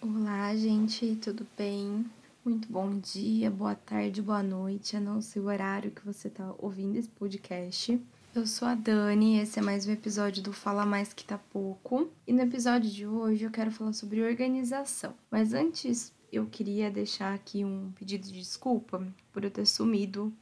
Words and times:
Olá, 0.00 0.54
gente, 0.54 1.16
tudo 1.16 1.44
bem? 1.56 2.08
Muito 2.44 2.70
bom 2.70 3.00
dia, 3.00 3.50
boa 3.50 3.74
tarde, 3.74 4.22
boa 4.22 4.44
noite. 4.44 4.94
Eu 4.94 5.02
não 5.02 5.20
sei 5.20 5.42
o 5.42 5.46
horário 5.46 5.90
que 5.90 6.06
você 6.06 6.28
está 6.28 6.54
ouvindo 6.56 6.96
esse 6.96 7.08
podcast. 7.08 8.00
Eu 8.32 8.46
sou 8.46 8.68
a 8.68 8.76
Dani, 8.76 9.40
esse 9.40 9.58
é 9.58 9.62
mais 9.62 9.88
um 9.88 9.90
episódio 9.90 10.40
do 10.40 10.52
Fala 10.52 10.86
Mais 10.86 11.12
Que 11.12 11.24
Tá 11.24 11.36
Pouco. 11.36 12.08
E 12.24 12.32
no 12.32 12.42
episódio 12.42 12.88
de 12.88 13.08
hoje 13.08 13.42
eu 13.42 13.50
quero 13.50 13.72
falar 13.72 13.92
sobre 13.92 14.22
organização. 14.22 15.14
Mas 15.28 15.52
antes, 15.52 16.12
eu 16.30 16.46
queria 16.46 16.92
deixar 16.92 17.34
aqui 17.34 17.64
um 17.64 17.90
pedido 17.98 18.28
de 18.28 18.38
desculpa 18.38 19.04
por 19.32 19.42
eu 19.42 19.50
ter 19.50 19.66
sumido 19.66 20.32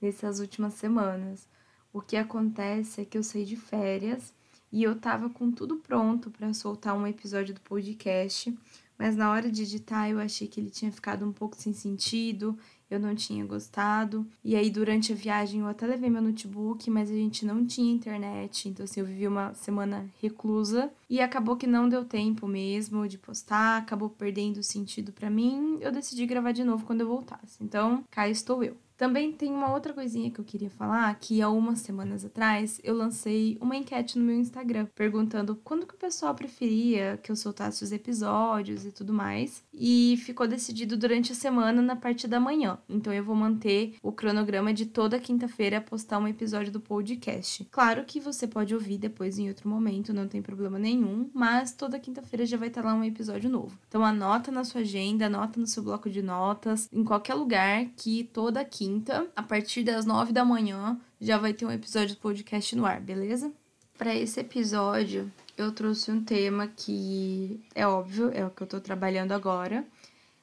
nessas 0.00 0.40
últimas 0.40 0.72
semanas. 0.74 1.46
O 1.92 2.00
que 2.00 2.16
acontece 2.16 3.02
é 3.02 3.04
que 3.04 3.18
eu 3.18 3.22
saí 3.22 3.44
de 3.44 3.56
férias 3.56 4.32
e 4.72 4.82
eu 4.82 4.98
tava 4.98 5.28
com 5.28 5.52
tudo 5.52 5.76
pronto 5.76 6.30
para 6.30 6.54
soltar 6.54 6.96
um 6.96 7.06
episódio 7.06 7.52
do 7.52 7.60
podcast 7.60 8.52
mas 8.98 9.16
na 9.16 9.30
hora 9.30 9.50
de 9.50 9.62
editar 9.62 10.08
eu 10.08 10.18
achei 10.18 10.46
que 10.46 10.60
ele 10.60 10.70
tinha 10.70 10.92
ficado 10.92 11.26
um 11.26 11.32
pouco 11.32 11.56
sem 11.56 11.72
sentido, 11.72 12.56
eu 12.90 13.00
não 13.00 13.14
tinha 13.14 13.44
gostado. 13.44 14.26
E 14.42 14.54
aí 14.54 14.70
durante 14.70 15.12
a 15.12 15.16
viagem 15.16 15.60
eu 15.60 15.66
até 15.66 15.86
levei 15.86 16.10
meu 16.10 16.22
notebook, 16.22 16.88
mas 16.90 17.10
a 17.10 17.14
gente 17.14 17.44
não 17.44 17.66
tinha 17.66 17.92
internet, 17.92 18.68
então 18.68 18.84
assim, 18.84 19.00
eu 19.00 19.06
vivi 19.06 19.26
uma 19.26 19.54
semana 19.54 20.08
reclusa 20.20 20.90
e 21.08 21.20
acabou 21.20 21.56
que 21.56 21.66
não 21.66 21.88
deu 21.88 22.04
tempo 22.04 22.46
mesmo 22.46 23.08
de 23.08 23.18
postar, 23.18 23.78
acabou 23.78 24.08
perdendo 24.08 24.58
o 24.58 24.62
sentido 24.62 25.12
para 25.12 25.30
mim. 25.30 25.78
Eu 25.80 25.92
decidi 25.92 26.26
gravar 26.26 26.52
de 26.52 26.64
novo 26.64 26.84
quando 26.84 27.00
eu 27.02 27.08
voltasse. 27.08 27.62
Então, 27.62 28.04
cá 28.10 28.28
estou 28.28 28.62
eu. 28.62 28.83
Também 28.96 29.32
tem 29.32 29.50
uma 29.50 29.72
outra 29.72 29.92
coisinha 29.92 30.30
que 30.30 30.38
eu 30.38 30.44
queria 30.44 30.70
falar, 30.70 31.12
que 31.18 31.42
há 31.42 31.48
umas 31.48 31.80
semanas 31.80 32.24
atrás 32.24 32.80
eu 32.84 32.94
lancei 32.94 33.58
uma 33.60 33.76
enquete 33.76 34.18
no 34.18 34.24
meu 34.24 34.36
Instagram, 34.36 34.86
perguntando 34.94 35.56
quando 35.64 35.86
que 35.86 35.94
o 35.94 35.98
pessoal 35.98 36.34
preferia 36.34 37.18
que 37.22 37.30
eu 37.30 37.36
soltasse 37.36 37.82
os 37.82 37.90
episódios 37.90 38.84
e 38.84 38.92
tudo 38.92 39.12
mais. 39.12 39.64
E 39.72 40.16
ficou 40.24 40.46
decidido 40.46 40.96
durante 40.96 41.32
a 41.32 41.34
semana 41.34 41.82
na 41.82 41.96
parte 41.96 42.28
da 42.28 42.38
manhã. 42.38 42.78
Então 42.88 43.12
eu 43.12 43.24
vou 43.24 43.34
manter 43.34 43.96
o 44.00 44.12
cronograma 44.12 44.72
de 44.72 44.86
toda 44.86 45.18
quinta-feira 45.18 45.80
postar 45.80 46.18
um 46.18 46.28
episódio 46.28 46.72
do 46.72 46.80
podcast. 46.80 47.66
Claro 47.72 48.04
que 48.04 48.20
você 48.20 48.46
pode 48.46 48.74
ouvir 48.74 48.98
depois 48.98 49.38
em 49.38 49.48
outro 49.48 49.68
momento, 49.68 50.14
não 50.14 50.28
tem 50.28 50.40
problema 50.40 50.78
nenhum, 50.78 51.28
mas 51.34 51.72
toda 51.72 51.98
quinta-feira 51.98 52.46
já 52.46 52.56
vai 52.56 52.68
estar 52.68 52.84
lá 52.84 52.94
um 52.94 53.02
episódio 53.02 53.50
novo. 53.50 53.76
Então 53.88 54.04
anota 54.04 54.52
na 54.52 54.62
sua 54.62 54.82
agenda, 54.82 55.26
anota 55.26 55.58
no 55.58 55.66
seu 55.66 55.82
bloco 55.82 56.08
de 56.08 56.22
notas, 56.22 56.88
em 56.92 57.02
qualquer 57.02 57.34
lugar 57.34 57.86
que 57.96 58.24
toda 58.32 58.64
quinta 58.64 58.83
quinta, 58.84 59.26
a 59.34 59.42
partir 59.42 59.82
das 59.82 60.04
nove 60.04 60.30
da 60.30 60.44
manhã, 60.44 61.00
já 61.18 61.38
vai 61.38 61.54
ter 61.54 61.64
um 61.64 61.70
episódio 61.70 62.14
do 62.14 62.20
podcast 62.20 62.76
no 62.76 62.84
ar, 62.84 63.00
beleza? 63.00 63.50
Para 63.96 64.14
esse 64.14 64.38
episódio, 64.40 65.32
eu 65.56 65.72
trouxe 65.72 66.12
um 66.12 66.22
tema 66.22 66.66
que 66.68 67.58
é 67.74 67.86
óbvio, 67.86 68.30
é 68.34 68.44
o 68.44 68.50
que 68.50 68.62
eu 68.62 68.66
tô 68.66 68.80
trabalhando 68.80 69.32
agora, 69.32 69.86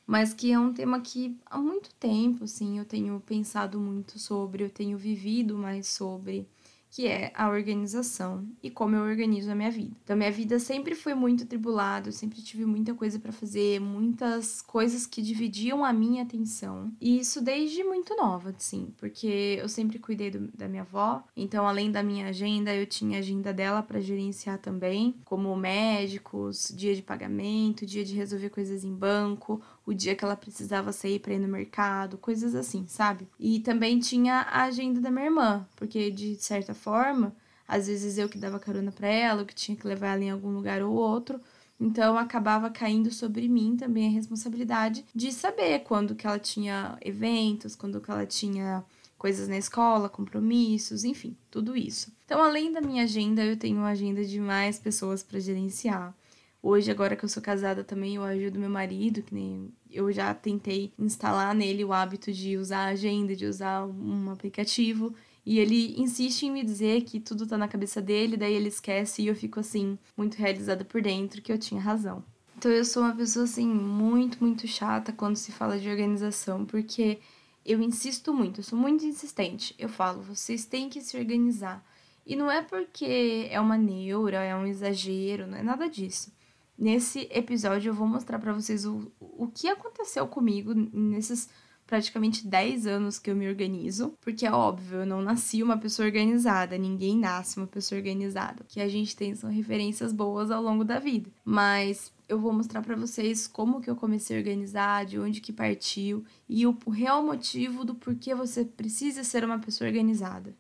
mas 0.08 0.34
que 0.34 0.52
é 0.52 0.58
um 0.58 0.74
tema 0.74 1.00
que 1.02 1.38
há 1.46 1.60
muito 1.60 1.94
tempo, 2.00 2.46
assim, 2.46 2.80
eu 2.80 2.86
tenho 2.86 3.20
pensado 3.20 3.80
muito 3.80 4.18
sobre, 4.18 4.64
eu 4.64 4.70
tenho 4.72 4.98
vivido 4.98 5.56
mais 5.56 5.86
sobre 5.86 6.48
que 6.92 7.08
é 7.08 7.32
a 7.34 7.50
organização 7.50 8.46
e 8.62 8.70
como 8.70 8.96
eu 8.98 9.04
organizo 9.04 9.50
a 9.50 9.56
minha 9.56 9.72
vida. 9.72 9.96
Então, 10.04 10.16
minha 10.16 10.32
vida 10.32 10.60
sempre 10.60 10.94
foi 10.94 11.14
muito 11.14 11.46
tribulada, 11.46 12.10
eu 12.10 12.14
sempre 12.14 12.42
tive 12.42 12.66
muita 12.66 12.94
coisa 12.94 13.18
para 13.18 13.32
fazer, 13.32 13.80
muitas 13.80 14.62
coisas 14.62 15.06
que 15.08 15.22
dividiam 15.22 15.86
a 15.86 15.94
minha 15.94 16.24
atenção. 16.24 16.92
E 17.00 17.18
isso 17.20 17.42
desde 17.42 17.82
muito 17.82 18.16
nova, 18.18 18.54
sim, 18.58 18.94
porque 18.98 19.58
eu 19.60 19.70
sempre 19.70 20.00
cuidei 20.00 20.30
do, 20.30 20.50
da 20.50 20.68
minha 20.68 20.82
avó, 20.82 21.24
então, 21.36 21.66
além 21.66 21.90
da 21.90 22.04
minha 22.04 22.28
agenda, 22.28 22.76
eu 22.76 22.86
tinha 22.86 23.20
agenda 23.20 23.54
dela 23.54 23.82
para 23.82 24.02
gerenciar 24.02 24.58
também, 24.58 25.16
como 25.24 25.56
médicos, 25.56 26.74
dia 26.76 26.94
de 26.94 27.02
pagamento, 27.02 27.86
dia 27.86 28.04
de 28.04 28.14
resolver 28.14 28.50
coisas 28.50 28.84
em 28.84 28.94
banco, 28.94 29.62
o 29.86 29.94
dia 29.94 30.16
que 30.16 30.24
ela 30.24 30.36
precisava 30.36 30.92
sair 30.92 31.20
para 31.20 31.34
ir 31.34 31.40
no 31.40 31.48
mercado, 31.48 32.18
coisas 32.18 32.54
assim, 32.54 32.86
sabe? 32.88 33.28
E 33.40 33.60
também 33.60 34.00
tinha 34.00 34.42
a 34.42 34.64
agenda 34.64 35.00
da 35.00 35.10
minha 35.10 35.26
irmã, 35.26 35.68
porque 35.76 36.12
de 36.12 36.36
certa 36.36 36.74
forma, 36.82 37.36
às 37.68 37.88
vezes 37.88 38.18
eu 38.18 38.28
que 38.28 38.38
dava 38.38 38.60
carona 38.60 38.92
para 38.92 39.08
ela, 39.08 39.42
eu 39.42 39.46
que 39.46 39.56
tinha 39.56 39.78
que 39.78 39.88
levar 39.88 40.14
ela 40.14 40.24
em 40.24 40.32
algum 40.32 40.50
lugar 40.50 40.82
ou 40.82 40.94
outro, 40.94 41.40
então 41.80 42.18
acabava 42.18 42.70
caindo 42.70 43.12
sobre 43.12 43.48
mim 43.48 43.76
também 43.78 44.08
a 44.08 44.12
responsabilidade 44.12 45.06
de 45.16 45.32
saber 45.32 45.80
quando 45.80 46.16
que 46.16 46.28
ela 46.28 46.38
tinha 46.38 46.98
eventos, 47.02 47.76
quando 47.76 48.02
que 48.02 48.12
ela 48.12 48.26
tinha 48.26 48.84
coisas 49.18 49.48
na 49.48 49.58
escola, 49.58 50.10
compromissos, 50.10 51.04
enfim, 51.04 51.38
tudo 51.50 51.78
isso. 51.78 52.12
Então, 52.26 52.42
além 52.42 52.72
da 52.72 52.82
minha 52.82 53.04
agenda, 53.04 53.44
eu 53.46 53.56
tenho 53.56 53.78
uma 53.78 53.90
agenda 53.90 54.26
de 54.26 54.40
mais 54.40 54.80
pessoas 54.80 55.22
para 55.22 55.40
gerenciar. 55.40 56.16
Hoje, 56.64 56.92
agora 56.92 57.16
que 57.16 57.26
eu 57.26 57.30
sou 57.30 57.42
casada 57.42 57.84
também, 57.84 58.16
eu 58.16 58.24
ajudo 58.24 58.60
meu 58.60 58.70
marido, 58.70 59.24
que 59.24 59.34
nem 59.34 59.72
eu 59.92 60.12
já 60.12 60.34
tentei 60.34 60.92
instalar 60.98 61.56
nele 61.56 61.84
o 61.84 61.94
hábito 61.94 62.32
de 62.32 62.58
usar 62.58 62.86
a 62.86 62.92
agenda, 62.92 63.36
de 63.36 63.46
usar 63.46 63.86
um 63.86 64.32
aplicativo. 64.32 65.14
E 65.46 65.60
ele 65.60 66.00
insiste 66.00 66.44
em 66.44 66.52
me 66.52 66.64
dizer 66.64 67.02
que 67.02 67.20
tudo 67.20 67.48
tá 67.48 67.58
na 67.58 67.68
cabeça 67.68 68.02
dele, 68.02 68.38
daí 68.38 68.54
ele 68.54 68.70
esquece 68.70 69.22
e 69.22 69.28
eu 69.28 69.36
fico 69.36 69.60
assim, 69.60 69.98
muito 70.16 70.36
realizada 70.36 70.86
por 70.86 71.02
dentro 71.02 71.42
que 71.42 71.52
eu 71.52 71.58
tinha 71.58 71.82
razão. 71.82 72.24
Então 72.58 72.72
eu 72.72 72.86
sou 72.86 73.02
uma 73.02 73.16
pessoa 73.16 73.46
assim 73.46 73.66
muito, 73.66 74.38
muito 74.40 74.68
chata 74.68 75.12
quando 75.12 75.36
se 75.36 75.52
fala 75.52 75.80
de 75.80 75.90
organização, 75.90 76.64
porque 76.64 77.20
eu 77.66 77.82
insisto 77.82 78.32
muito, 78.34 78.60
eu 78.60 78.64
sou 78.64 78.78
muito 78.78 79.04
insistente. 79.04 79.74
Eu 79.80 79.90
falo, 79.90 80.22
vocês 80.22 80.66
têm 80.66 80.88
que 80.88 81.02
se 81.02 81.18
organizar. 81.18 81.84
E 82.26 82.36
não 82.36 82.52
é 82.52 82.62
porque 82.62 83.48
é 83.50 83.60
uma 83.60 83.78
neura, 83.78 84.44
é 84.44 84.56
um 84.56 84.68
exagero, 84.68 85.48
não 85.48 85.58
é 85.58 85.64
nada 85.64 85.90
disso. 85.90 86.32
Nesse 86.78 87.28
episódio 87.32 87.90
eu 87.90 87.94
vou 87.94 88.08
mostrar 88.08 88.40
para 88.40 88.54
vocês 88.54 88.86
o, 88.86 89.12
o 89.20 89.48
que 89.48 89.68
aconteceu 89.68 90.28
comigo 90.28 90.74
nesses 90.74 91.50
praticamente 91.92 92.48
10 92.48 92.88
anos 92.88 93.20
que 93.20 93.30
eu 93.30 93.36
me 93.36 93.50
organizo, 93.50 94.14
porque 94.22 94.46
é 94.46 94.52
óbvio, 94.52 95.00
eu 95.00 95.06
não 95.06 95.22
nasci 95.22 95.62
uma 95.62 95.78
pessoa 95.78 96.06
organizada, 96.06 96.78
ninguém 96.78 97.18
nasce 97.18 97.58
uma 97.58 97.68
pessoa 97.68 98.00
organizada. 98.00 98.64
O 98.64 98.66
que 98.66 98.80
a 98.80 98.88
gente 98.88 99.14
tem 99.14 99.36
são 99.36 99.52
referências 99.52 100.14
boas 100.14 100.50
ao 100.52 100.64
longo 100.64 100.86
da 100.86 101.00
vida, 101.00 101.30
mas 101.44 102.10
eu 102.30 102.40
vou 102.40 102.54
mostrar 102.54 102.82
para 102.82 102.96
vocês 102.96 103.46
como 103.46 103.82
que 103.82 103.90
eu 103.90 103.96
comecei 103.98 104.38
a 104.38 104.40
organizar, 104.40 105.06
de 105.06 105.20
onde 105.20 105.42
que 105.42 105.52
partiu 105.52 106.24
e 106.48 106.66
o 106.66 106.74
real 106.90 107.22
motivo 107.22 107.84
do 107.84 107.94
porquê 107.94 108.34
você 108.34 108.64
precisa 108.64 109.22
ser 109.26 109.44
uma 109.44 109.60
pessoa 109.60 109.90
organizada. 109.90 110.56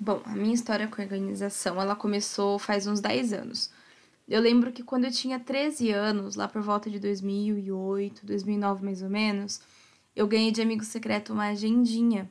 Bom, 0.00 0.20
a 0.24 0.34
minha 0.34 0.52
história 0.52 0.88
com 0.88 1.00
a 1.00 1.04
organização, 1.04 1.80
ela 1.80 1.94
começou 1.94 2.58
faz 2.58 2.88
uns 2.88 2.98
10 2.98 3.32
anos. 3.34 3.70
Eu 4.28 4.40
lembro 4.40 4.72
que 4.72 4.82
quando 4.82 5.04
eu 5.04 5.12
tinha 5.12 5.38
13 5.38 5.92
anos, 5.92 6.34
lá 6.34 6.48
por 6.48 6.60
volta 6.60 6.90
de 6.90 6.98
2008, 6.98 8.26
2009 8.26 8.84
mais 8.84 9.00
ou 9.00 9.08
menos, 9.08 9.60
eu 10.14 10.26
ganhei 10.26 10.50
de 10.50 10.60
amigo 10.60 10.84
secreto 10.84 11.32
uma 11.32 11.48
agendinha. 11.48 12.30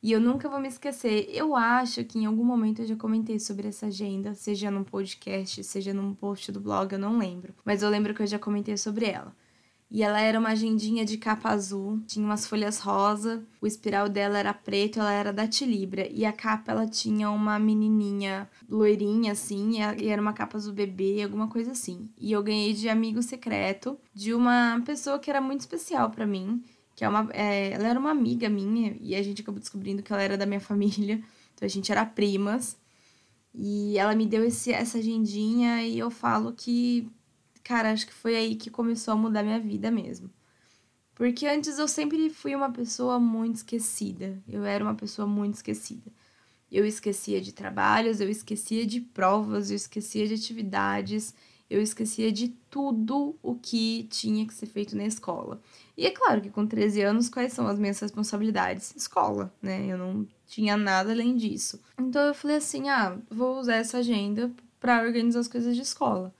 E 0.00 0.12
eu 0.12 0.20
nunca 0.20 0.48
vou 0.48 0.60
me 0.60 0.68
esquecer. 0.68 1.28
Eu 1.32 1.56
acho 1.56 2.04
que 2.04 2.18
em 2.18 2.26
algum 2.26 2.44
momento 2.44 2.82
eu 2.82 2.86
já 2.86 2.96
comentei 2.96 3.38
sobre 3.40 3.68
essa 3.68 3.86
agenda, 3.86 4.32
seja 4.32 4.70
num 4.70 4.84
podcast, 4.84 5.62
seja 5.64 5.92
num 5.92 6.14
post 6.14 6.52
do 6.52 6.60
blog, 6.60 6.92
eu 6.92 6.98
não 6.98 7.18
lembro. 7.18 7.52
Mas 7.64 7.82
eu 7.82 7.90
lembro 7.90 8.14
que 8.14 8.22
eu 8.22 8.26
já 8.26 8.38
comentei 8.38 8.76
sobre 8.76 9.06
ela. 9.06 9.34
E 9.90 10.02
ela 10.02 10.20
era 10.20 10.38
uma 10.38 10.50
agendinha 10.50 11.02
de 11.02 11.16
capa 11.16 11.48
azul, 11.48 11.98
tinha 12.06 12.24
umas 12.24 12.46
folhas 12.46 12.78
rosa, 12.78 13.42
o 13.58 13.66
espiral 13.66 14.06
dela 14.06 14.38
era 14.38 14.52
preto, 14.52 15.00
ela 15.00 15.10
era 15.10 15.32
da 15.32 15.48
Tilibra. 15.48 16.06
E 16.10 16.26
a 16.26 16.32
capa 16.32 16.72
ela 16.72 16.86
tinha 16.86 17.30
uma 17.30 17.58
menininha 17.58 18.48
loirinha 18.68 19.32
assim, 19.32 19.78
e 19.98 20.08
era 20.08 20.20
uma 20.20 20.34
capa 20.34 20.58
azul 20.58 20.74
bebê, 20.74 21.22
alguma 21.22 21.48
coisa 21.48 21.72
assim. 21.72 22.10
E 22.18 22.30
eu 22.32 22.42
ganhei 22.42 22.74
de 22.74 22.88
amigo 22.88 23.22
secreto 23.22 23.98
de 24.12 24.34
uma 24.34 24.80
pessoa 24.84 25.18
que 25.18 25.30
era 25.30 25.40
muito 25.40 25.60
especial 25.60 26.10
para 26.10 26.26
mim, 26.26 26.62
que 26.98 27.04
é 27.04 27.08
uma, 27.08 27.28
é, 27.32 27.70
ela 27.70 27.86
era 27.86 28.00
uma 28.00 28.10
amiga 28.10 28.48
minha 28.48 28.96
e 29.00 29.14
a 29.14 29.22
gente 29.22 29.40
acabou 29.40 29.60
descobrindo 29.60 30.02
que 30.02 30.12
ela 30.12 30.20
era 30.20 30.36
da 30.36 30.44
minha 30.44 30.58
família. 30.60 31.22
Então 31.54 31.64
a 31.64 31.68
gente 31.68 31.92
era 31.92 32.04
primas. 32.04 32.76
E 33.54 33.96
ela 33.96 34.16
me 34.16 34.26
deu 34.26 34.44
esse, 34.44 34.72
essa 34.72 34.98
agendinha 34.98 35.84
e 35.84 35.96
eu 35.96 36.10
falo 36.10 36.52
que 36.52 37.08
cara, 37.62 37.92
acho 37.92 38.04
que 38.04 38.12
foi 38.12 38.34
aí 38.34 38.56
que 38.56 38.68
começou 38.68 39.14
a 39.14 39.16
mudar 39.16 39.44
minha 39.44 39.60
vida 39.60 39.92
mesmo. 39.92 40.28
Porque 41.14 41.46
antes 41.46 41.78
eu 41.78 41.86
sempre 41.86 42.30
fui 42.30 42.52
uma 42.56 42.72
pessoa 42.72 43.20
muito 43.20 43.56
esquecida. 43.56 44.42
Eu 44.48 44.64
era 44.64 44.82
uma 44.82 44.96
pessoa 44.96 45.26
muito 45.28 45.54
esquecida. 45.54 46.10
Eu 46.68 46.84
esquecia 46.84 47.40
de 47.40 47.52
trabalhos, 47.52 48.20
eu 48.20 48.28
esquecia 48.28 48.84
de 48.84 49.00
provas, 49.00 49.70
eu 49.70 49.76
esquecia 49.76 50.26
de 50.26 50.34
atividades, 50.34 51.32
eu 51.70 51.80
esquecia 51.80 52.32
de 52.32 52.48
tudo 52.70 53.36
o 53.42 53.54
que 53.54 54.04
tinha 54.10 54.46
que 54.46 54.54
ser 54.54 54.66
feito 54.66 54.96
na 54.96 55.04
escola. 55.04 55.60
E 55.96 56.06
é 56.06 56.10
claro 56.10 56.40
que 56.40 56.50
com 56.50 56.66
13 56.66 57.02
anos, 57.02 57.28
quais 57.28 57.52
são 57.52 57.66
as 57.66 57.78
minhas 57.78 57.98
responsabilidades? 57.98 58.94
Escola, 58.96 59.52
né? 59.60 59.86
Eu 59.86 59.98
não 59.98 60.26
tinha 60.46 60.76
nada 60.76 61.10
além 61.10 61.36
disso. 61.36 61.80
Então 61.98 62.22
eu 62.22 62.34
falei 62.34 62.56
assim: 62.56 62.88
ah, 62.88 63.18
vou 63.30 63.58
usar 63.58 63.76
essa 63.76 63.98
agenda 63.98 64.50
para 64.80 65.02
organizar 65.02 65.40
as 65.40 65.48
coisas 65.48 65.74
de 65.74 65.82
escola 65.82 66.32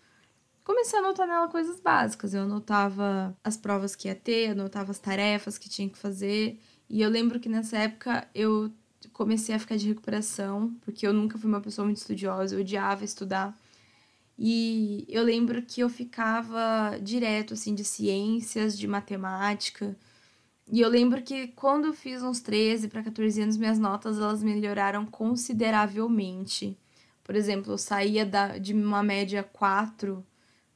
comecei 0.68 0.98
a 0.98 1.02
anotar 1.02 1.26
nela 1.26 1.48
coisas 1.48 1.80
básicas. 1.80 2.34
Eu 2.34 2.42
anotava 2.42 3.34
as 3.42 3.56
provas 3.56 3.96
que 3.96 4.06
ia 4.06 4.14
ter, 4.14 4.50
anotava 4.50 4.90
as 4.90 4.98
tarefas 4.98 5.56
que 5.56 5.66
tinha 5.66 5.88
que 5.88 5.96
fazer. 5.96 6.60
E 6.90 7.00
eu 7.00 7.08
lembro 7.08 7.40
que 7.40 7.48
nessa 7.48 7.78
época 7.78 8.28
eu 8.34 8.70
comecei 9.14 9.54
a 9.54 9.58
ficar 9.58 9.76
de 9.76 9.88
recuperação, 9.88 10.74
porque 10.82 11.06
eu 11.06 11.12
nunca 11.12 11.38
fui 11.38 11.48
uma 11.48 11.60
pessoa 11.60 11.86
muito 11.86 11.96
estudiosa, 11.96 12.54
eu 12.54 12.60
odiava 12.60 13.02
estudar. 13.02 13.56
E 14.38 15.04
eu 15.08 15.24
lembro 15.24 15.62
que 15.62 15.80
eu 15.80 15.88
ficava 15.88 16.96
direto 17.02 17.54
assim 17.54 17.74
de 17.74 17.84
ciências, 17.84 18.78
de 18.78 18.86
matemática. 18.86 19.96
E 20.70 20.80
eu 20.80 20.88
lembro 20.88 21.22
que 21.22 21.48
quando 21.48 21.86
eu 21.86 21.92
fiz 21.94 22.22
uns 22.22 22.40
13 22.40 22.88
para 22.88 23.02
14 23.02 23.42
anos, 23.42 23.56
minhas 23.56 23.78
notas 23.78 24.18
elas 24.18 24.42
melhoraram 24.42 25.04
consideravelmente. 25.06 26.78
Por 27.24 27.34
exemplo, 27.34 27.72
eu 27.72 27.78
saía 27.78 28.24
da, 28.24 28.58
de 28.58 28.72
uma 28.74 29.02
média 29.02 29.42
4 29.42 30.24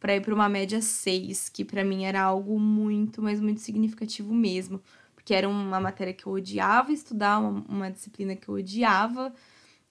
para 0.00 0.16
ir 0.16 0.20
para 0.22 0.34
uma 0.34 0.48
média 0.48 0.82
6, 0.82 1.48
que 1.48 1.64
para 1.64 1.84
mim 1.84 2.04
era 2.04 2.20
algo 2.22 2.58
muito, 2.58 3.22
mas 3.22 3.40
muito 3.40 3.60
significativo 3.60 4.34
mesmo, 4.34 4.82
porque 5.14 5.32
era 5.32 5.48
uma 5.48 5.78
matéria 5.80 6.12
que 6.12 6.26
eu 6.26 6.32
odiava 6.32 6.92
estudar, 6.92 7.38
uma, 7.38 7.64
uma 7.68 7.90
disciplina 7.90 8.34
que 8.34 8.48
eu 8.48 8.56
odiava 8.56 9.32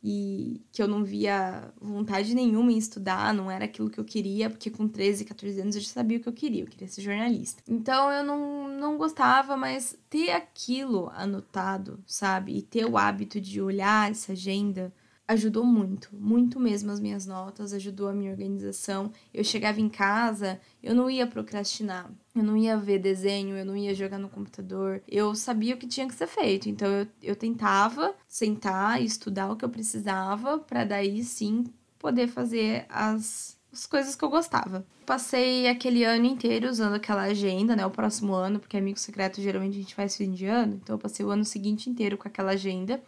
e 0.03 0.62
que 0.71 0.81
eu 0.81 0.88
não 0.88 1.03
via 1.03 1.71
vontade 1.80 2.33
nenhuma 2.33 2.71
em 2.71 2.77
estudar, 2.77 3.33
não 3.33 3.51
era 3.51 3.65
aquilo 3.65 3.89
que 3.89 4.00
eu 4.00 4.06
queria, 4.06 4.50
porque 4.50 4.69
com 4.69 4.88
13, 4.88 5.25
14 5.25 5.62
anos 5.62 5.75
eu 5.75 5.81
já 5.81 5.89
sabia 5.89 6.18
o 6.18 6.21
que 6.21 6.30
eu 6.30 6.33
queria, 6.33 6.63
eu 6.63 6.68
queria 6.68 6.88
ser 6.88 7.01
jornalista. 7.01 7.62
Então 7.68 8.12
eu 8.12 8.24
não, 8.24 8.68
não 8.68 8.98
gostava, 8.98 9.56
mas 9.56 9.98
ter 10.09 10.31
aquilo 10.31 11.09
anotado, 11.13 12.03
sabe, 12.07 12.57
e 12.57 12.62
ter 12.62 12.86
o 12.86 12.98
hábito 12.98 13.39
de 13.39 13.62
olhar 13.62 14.09
essa 14.09 14.31
agenda 14.31 14.92
ajudou 15.31 15.65
muito, 15.65 16.09
muito 16.13 16.59
mesmo 16.59 16.92
as 16.92 17.00
minhas 17.00 17.25
notas, 17.25 17.74
ajudou 17.74 18.09
a 18.09 18.13
minha 18.13 18.31
organização. 18.31 19.12
Eu 19.33 19.44
chegava 19.44 19.80
em 19.80 19.89
casa, 19.89 20.59
eu 20.83 20.94
não 20.94 21.09
ia 21.09 21.25
procrastinar, 21.25 22.12
eu 22.36 22.44
não 22.44 22.56
ia 22.56 22.78
ver 22.78 23.00
desenho, 23.00 23.57
eu 23.57 23.66
não 23.66 23.75
ia 23.75 23.94
jogar 23.94 24.18
no 24.18 24.30
computador. 24.30 25.01
Eu 25.07 25.36
sabia 25.36 25.75
o 25.75 25.78
que 25.78 25.88
tinha 25.88 26.07
que 26.07 26.16
ser 26.16 26.28
feito, 26.28 26.69
então 26.69 26.88
eu, 26.88 27.07
eu 27.22 27.36
tentava 27.36 28.16
sentar 28.28 29.01
e 29.01 29.06
estudar 29.06 29.51
o 29.51 29.56
que 29.56 29.66
eu 29.66 29.69
precisava 29.69 30.60
para 30.60 30.83
daí 30.83 31.24
sim 31.24 31.66
poder 32.00 32.28
fazer 32.28 32.86
as 32.89 33.60
as 33.72 33.86
coisas 33.86 34.16
que 34.16 34.24
eu 34.24 34.30
gostava. 34.30 34.86
Passei 35.06 35.68
aquele 35.68 36.04
ano 36.04 36.25
inteiro 36.25 36.69
usando 36.69 36.95
aquela 36.95 37.24
agenda, 37.24 37.75
né? 37.75 37.86
O 37.86 37.92
próximo 37.92 38.33
ano, 38.33 38.60
porque 38.60 38.78
amigo 38.78 39.00
secreto 39.00 39.42
geralmente 39.42 39.78
a 39.78 39.81
gente 39.81 39.95
faz 39.95 40.18
fim 40.18 40.31
de 40.31 40.45
ano, 40.45 40.80
então 40.81 40.95
eu 40.95 41.00
passei 41.00 41.25
o 41.25 41.30
ano 41.30 41.45
seguinte 41.45 41.89
inteiro 41.89 42.18
com 42.18 42.28
aquela 42.28 42.51
agenda. 42.51 43.01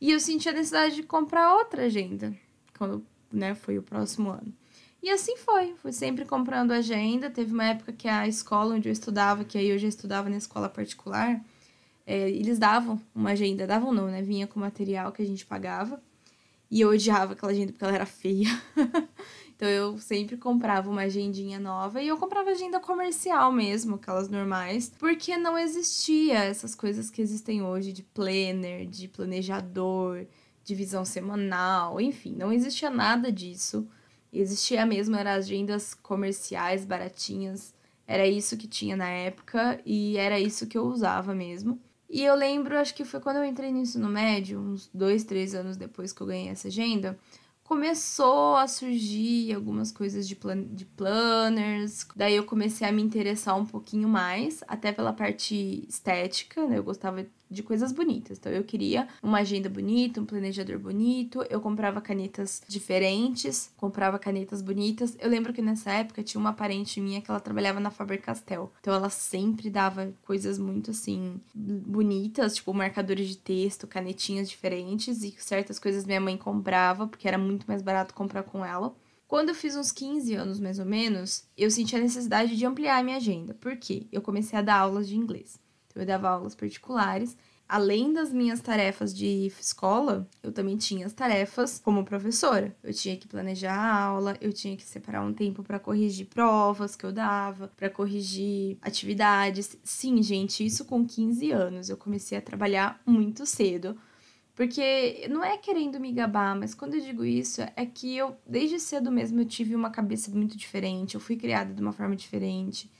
E 0.00 0.10
eu 0.10 0.18
senti 0.18 0.48
a 0.48 0.52
necessidade 0.52 0.96
de 0.96 1.02
comprar 1.02 1.54
outra 1.54 1.84
agenda, 1.84 2.34
quando 2.78 3.04
né, 3.30 3.54
foi 3.54 3.78
o 3.78 3.82
próximo 3.82 4.30
ano. 4.30 4.52
E 5.02 5.10
assim 5.10 5.36
foi, 5.36 5.74
fui 5.76 5.92
sempre 5.92 6.24
comprando 6.24 6.72
agenda. 6.72 7.30
Teve 7.30 7.52
uma 7.52 7.64
época 7.64 7.92
que 7.92 8.08
a 8.08 8.28
escola 8.28 8.74
onde 8.74 8.88
eu 8.88 8.92
estudava, 8.92 9.44
que 9.44 9.56
aí 9.56 9.68
eu 9.68 9.78
já 9.78 9.88
estudava 9.88 10.28
na 10.28 10.36
escola 10.36 10.68
particular, 10.68 11.42
é, 12.06 12.28
eles 12.28 12.58
davam 12.58 13.00
uma 13.14 13.30
agenda, 13.30 13.66
davam 13.66 13.92
não, 13.92 14.06
né? 14.06 14.22
Vinha 14.22 14.46
com 14.46 14.60
material 14.60 15.12
que 15.12 15.22
a 15.22 15.26
gente 15.26 15.46
pagava. 15.46 16.02
E 16.70 16.80
eu 16.82 16.90
odiava 16.90 17.32
aquela 17.32 17.52
agenda 17.52 17.72
porque 17.72 17.84
ela 17.84 17.94
era 17.94 18.06
feia. 18.06 18.48
Então 19.60 19.68
eu 19.68 19.98
sempre 19.98 20.38
comprava 20.38 20.88
uma 20.88 21.02
agendinha 21.02 21.60
nova 21.60 22.00
e 22.00 22.08
eu 22.08 22.16
comprava 22.16 22.48
agenda 22.48 22.80
comercial 22.80 23.52
mesmo, 23.52 23.96
aquelas 23.96 24.26
normais, 24.26 24.90
porque 24.98 25.36
não 25.36 25.58
existia 25.58 26.38
essas 26.38 26.74
coisas 26.74 27.10
que 27.10 27.20
existem 27.20 27.60
hoje 27.60 27.92
de 27.92 28.02
planner, 28.02 28.86
de 28.86 29.06
planejador, 29.06 30.24
de 30.64 30.74
visão 30.74 31.04
semanal, 31.04 32.00
enfim, 32.00 32.34
não 32.34 32.50
existia 32.50 32.88
nada 32.88 33.30
disso. 33.30 33.86
Existia 34.32 34.86
mesmo 34.86 35.16
eram 35.16 35.32
agendas 35.32 35.94
comerciais 35.94 36.84
baratinhas. 36.84 37.74
Era 38.06 38.26
isso 38.26 38.56
que 38.56 38.66
tinha 38.66 38.96
na 38.96 39.08
época 39.08 39.80
e 39.84 40.16
era 40.16 40.38
isso 40.38 40.66
que 40.66 40.78
eu 40.78 40.84
usava 40.84 41.34
mesmo. 41.34 41.80
E 42.08 42.24
eu 42.24 42.34
lembro, 42.34 42.76
acho 42.76 42.94
que 42.94 43.04
foi 43.04 43.20
quando 43.20 43.36
eu 43.36 43.44
entrei 43.44 43.70
no 43.70 43.78
ensino 43.78 44.08
médio, 44.08 44.58
uns 44.58 44.90
dois, 44.92 45.22
três 45.22 45.54
anos 45.54 45.76
depois 45.76 46.12
que 46.12 46.20
eu 46.20 46.26
ganhei 46.26 46.48
essa 46.48 46.66
agenda, 46.66 47.16
começou 47.70 48.56
a 48.56 48.66
surgir 48.66 49.54
algumas 49.54 49.92
coisas 49.92 50.26
de, 50.26 50.34
plan 50.34 50.60
de 50.60 50.84
planners. 50.84 52.04
Daí 52.16 52.34
eu 52.34 52.42
comecei 52.42 52.84
a 52.84 52.90
me 52.90 53.00
interessar 53.00 53.56
um 53.56 53.64
pouquinho 53.64 54.08
mais, 54.08 54.64
até 54.66 54.90
pela 54.90 55.12
parte 55.12 55.86
estética, 55.88 56.66
né? 56.66 56.78
Eu 56.78 56.82
gostava 56.82 57.24
de 57.50 57.62
coisas 57.62 57.90
bonitas. 57.90 58.38
Então 58.38 58.52
eu 58.52 58.62
queria 58.62 59.08
uma 59.22 59.38
agenda 59.38 59.68
bonita, 59.68 60.20
um 60.20 60.24
planejador 60.24 60.78
bonito. 60.78 61.44
Eu 61.50 61.60
comprava 61.60 62.00
canetas 62.00 62.62
diferentes, 62.68 63.72
comprava 63.76 64.18
canetas 64.18 64.62
bonitas. 64.62 65.16
Eu 65.18 65.28
lembro 65.28 65.52
que 65.52 65.60
nessa 65.60 65.90
época 65.90 66.22
tinha 66.22 66.40
uma 66.40 66.52
parente 66.52 67.00
minha 67.00 67.20
que 67.20 67.30
ela 67.30 67.40
trabalhava 67.40 67.80
na 67.80 67.90
Faber-Castell. 67.90 68.70
Então 68.80 68.94
ela 68.94 69.10
sempre 69.10 69.68
dava 69.68 70.12
coisas 70.24 70.58
muito 70.58 70.92
assim 70.92 71.40
bonitas, 71.54 72.54
tipo 72.54 72.72
marcadores 72.72 73.28
de 73.28 73.36
texto, 73.36 73.86
canetinhas 73.86 74.48
diferentes 74.48 75.24
e 75.24 75.34
certas 75.38 75.78
coisas 75.78 76.04
minha 76.04 76.20
mãe 76.20 76.36
comprava 76.36 77.08
porque 77.08 77.26
era 77.26 77.38
muito 77.38 77.59
mais 77.68 77.82
barato 77.82 78.14
comprar 78.14 78.42
com 78.42 78.64
ela. 78.64 78.94
Quando 79.30 79.50
eu 79.50 79.54
fiz 79.54 79.76
uns 79.76 79.92
15 79.92 80.34
anos 80.34 80.58
mais 80.58 80.80
ou 80.80 80.84
menos, 80.84 81.44
eu 81.56 81.70
senti 81.70 81.94
a 81.94 82.00
necessidade 82.00 82.56
de 82.56 82.66
ampliar 82.66 82.98
a 82.98 83.02
minha 83.02 83.16
agenda. 83.16 83.54
Por 83.54 83.76
quê? 83.76 84.08
Eu 84.10 84.20
comecei 84.20 84.58
a 84.58 84.62
dar 84.62 84.78
aulas 84.78 85.08
de 85.08 85.16
inglês. 85.16 85.58
Então, 85.86 86.02
eu 86.02 86.06
dava 86.06 86.28
aulas 86.28 86.54
particulares. 86.54 87.36
Além 87.68 88.12
das 88.12 88.32
minhas 88.32 88.60
tarefas 88.60 89.14
de 89.14 89.46
escola, 89.60 90.28
eu 90.42 90.50
também 90.50 90.76
tinha 90.76 91.06
as 91.06 91.12
tarefas 91.12 91.78
como 91.78 92.04
professora. 92.04 92.76
Eu 92.82 92.92
tinha 92.92 93.16
que 93.16 93.28
planejar 93.28 93.72
a 93.72 94.02
aula, 94.02 94.36
eu 94.40 94.52
tinha 94.52 94.76
que 94.76 94.82
separar 94.82 95.22
um 95.22 95.32
tempo 95.32 95.62
para 95.62 95.78
corrigir 95.78 96.26
provas 96.26 96.96
que 96.96 97.06
eu 97.06 97.12
dava, 97.12 97.68
para 97.76 97.88
corrigir 97.88 98.76
atividades. 98.82 99.78
Sim, 99.84 100.20
gente, 100.20 100.66
isso 100.66 100.84
com 100.84 101.06
15 101.06 101.52
anos. 101.52 101.88
Eu 101.88 101.96
comecei 101.96 102.36
a 102.36 102.42
trabalhar 102.42 103.00
muito 103.06 103.46
cedo. 103.46 103.96
Porque 104.60 105.26
não 105.30 105.42
é 105.42 105.56
querendo 105.56 105.98
me 105.98 106.12
gabar, 106.12 106.54
mas 106.54 106.74
quando 106.74 106.92
eu 106.92 107.00
digo 107.00 107.24
isso, 107.24 107.62
é 107.74 107.86
que 107.86 108.14
eu, 108.14 108.36
desde 108.46 108.78
cedo 108.78 109.10
mesmo, 109.10 109.40
eu 109.40 109.46
tive 109.46 109.74
uma 109.74 109.88
cabeça 109.88 110.30
muito 110.30 110.54
diferente, 110.54 111.14
eu 111.14 111.20
fui 111.20 111.34
criada 111.34 111.72
de 111.72 111.80
uma 111.80 111.92
forma 111.94 112.14
diferente. 112.14 112.90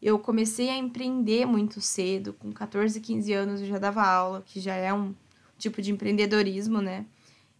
Eu 0.00 0.18
comecei 0.18 0.70
a 0.70 0.78
empreender 0.78 1.44
muito 1.44 1.78
cedo, 1.78 2.32
com 2.32 2.50
14, 2.50 2.98
15 2.98 3.34
anos 3.34 3.60
eu 3.60 3.66
já 3.66 3.78
dava 3.78 4.02
aula, 4.02 4.42
que 4.46 4.58
já 4.60 4.74
é 4.74 4.94
um 4.94 5.14
tipo 5.58 5.82
de 5.82 5.92
empreendedorismo, 5.92 6.80
né? 6.80 7.04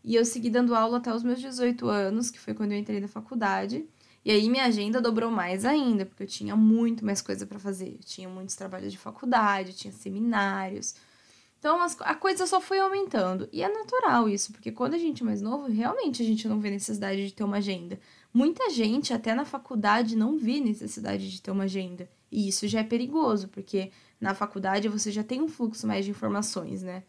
E 0.02 0.14
eu 0.14 0.24
segui 0.24 0.48
dando 0.48 0.74
aula 0.74 0.96
até 0.96 1.14
os 1.14 1.22
meus 1.22 1.38
18 1.38 1.86
anos, 1.86 2.30
que 2.30 2.40
foi 2.40 2.54
quando 2.54 2.72
eu 2.72 2.78
entrei 2.78 2.98
na 2.98 3.08
faculdade. 3.08 3.84
E 4.24 4.30
aí 4.30 4.48
minha 4.48 4.64
agenda 4.64 5.02
dobrou 5.02 5.30
mais 5.30 5.66
ainda, 5.66 6.06
porque 6.06 6.22
eu 6.22 6.26
tinha 6.26 6.56
muito 6.56 7.04
mais 7.04 7.20
coisa 7.20 7.46
para 7.46 7.58
fazer. 7.58 7.88
Eu 7.88 8.06
tinha 8.06 8.26
muitos 8.26 8.56
trabalhos 8.56 8.90
de 8.90 8.96
faculdade, 8.96 9.76
tinha 9.76 9.92
seminários. 9.92 10.94
Então 11.60 11.78
a 12.00 12.14
coisa 12.14 12.46
só 12.46 12.58
foi 12.58 12.80
aumentando. 12.80 13.46
E 13.52 13.62
é 13.62 13.70
natural 13.70 14.28
isso, 14.28 14.50
porque 14.50 14.72
quando 14.72 14.94
a 14.94 14.98
gente 14.98 15.22
é 15.22 15.26
mais 15.26 15.42
novo, 15.42 15.70
realmente 15.70 16.22
a 16.22 16.24
gente 16.24 16.48
não 16.48 16.58
vê 16.58 16.70
necessidade 16.70 17.28
de 17.28 17.34
ter 17.34 17.44
uma 17.44 17.58
agenda. 17.58 18.00
Muita 18.32 18.70
gente, 18.70 19.12
até 19.12 19.34
na 19.34 19.44
faculdade, 19.44 20.16
não 20.16 20.38
vê 20.38 20.58
necessidade 20.58 21.30
de 21.30 21.42
ter 21.42 21.50
uma 21.50 21.64
agenda. 21.64 22.08
E 22.32 22.48
isso 22.48 22.66
já 22.66 22.80
é 22.80 22.84
perigoso, 22.84 23.48
porque 23.48 23.92
na 24.18 24.34
faculdade 24.34 24.88
você 24.88 25.12
já 25.12 25.22
tem 25.22 25.42
um 25.42 25.48
fluxo 25.48 25.86
mais 25.86 26.06
de 26.06 26.10
informações, 26.10 26.82
né? 26.82 27.02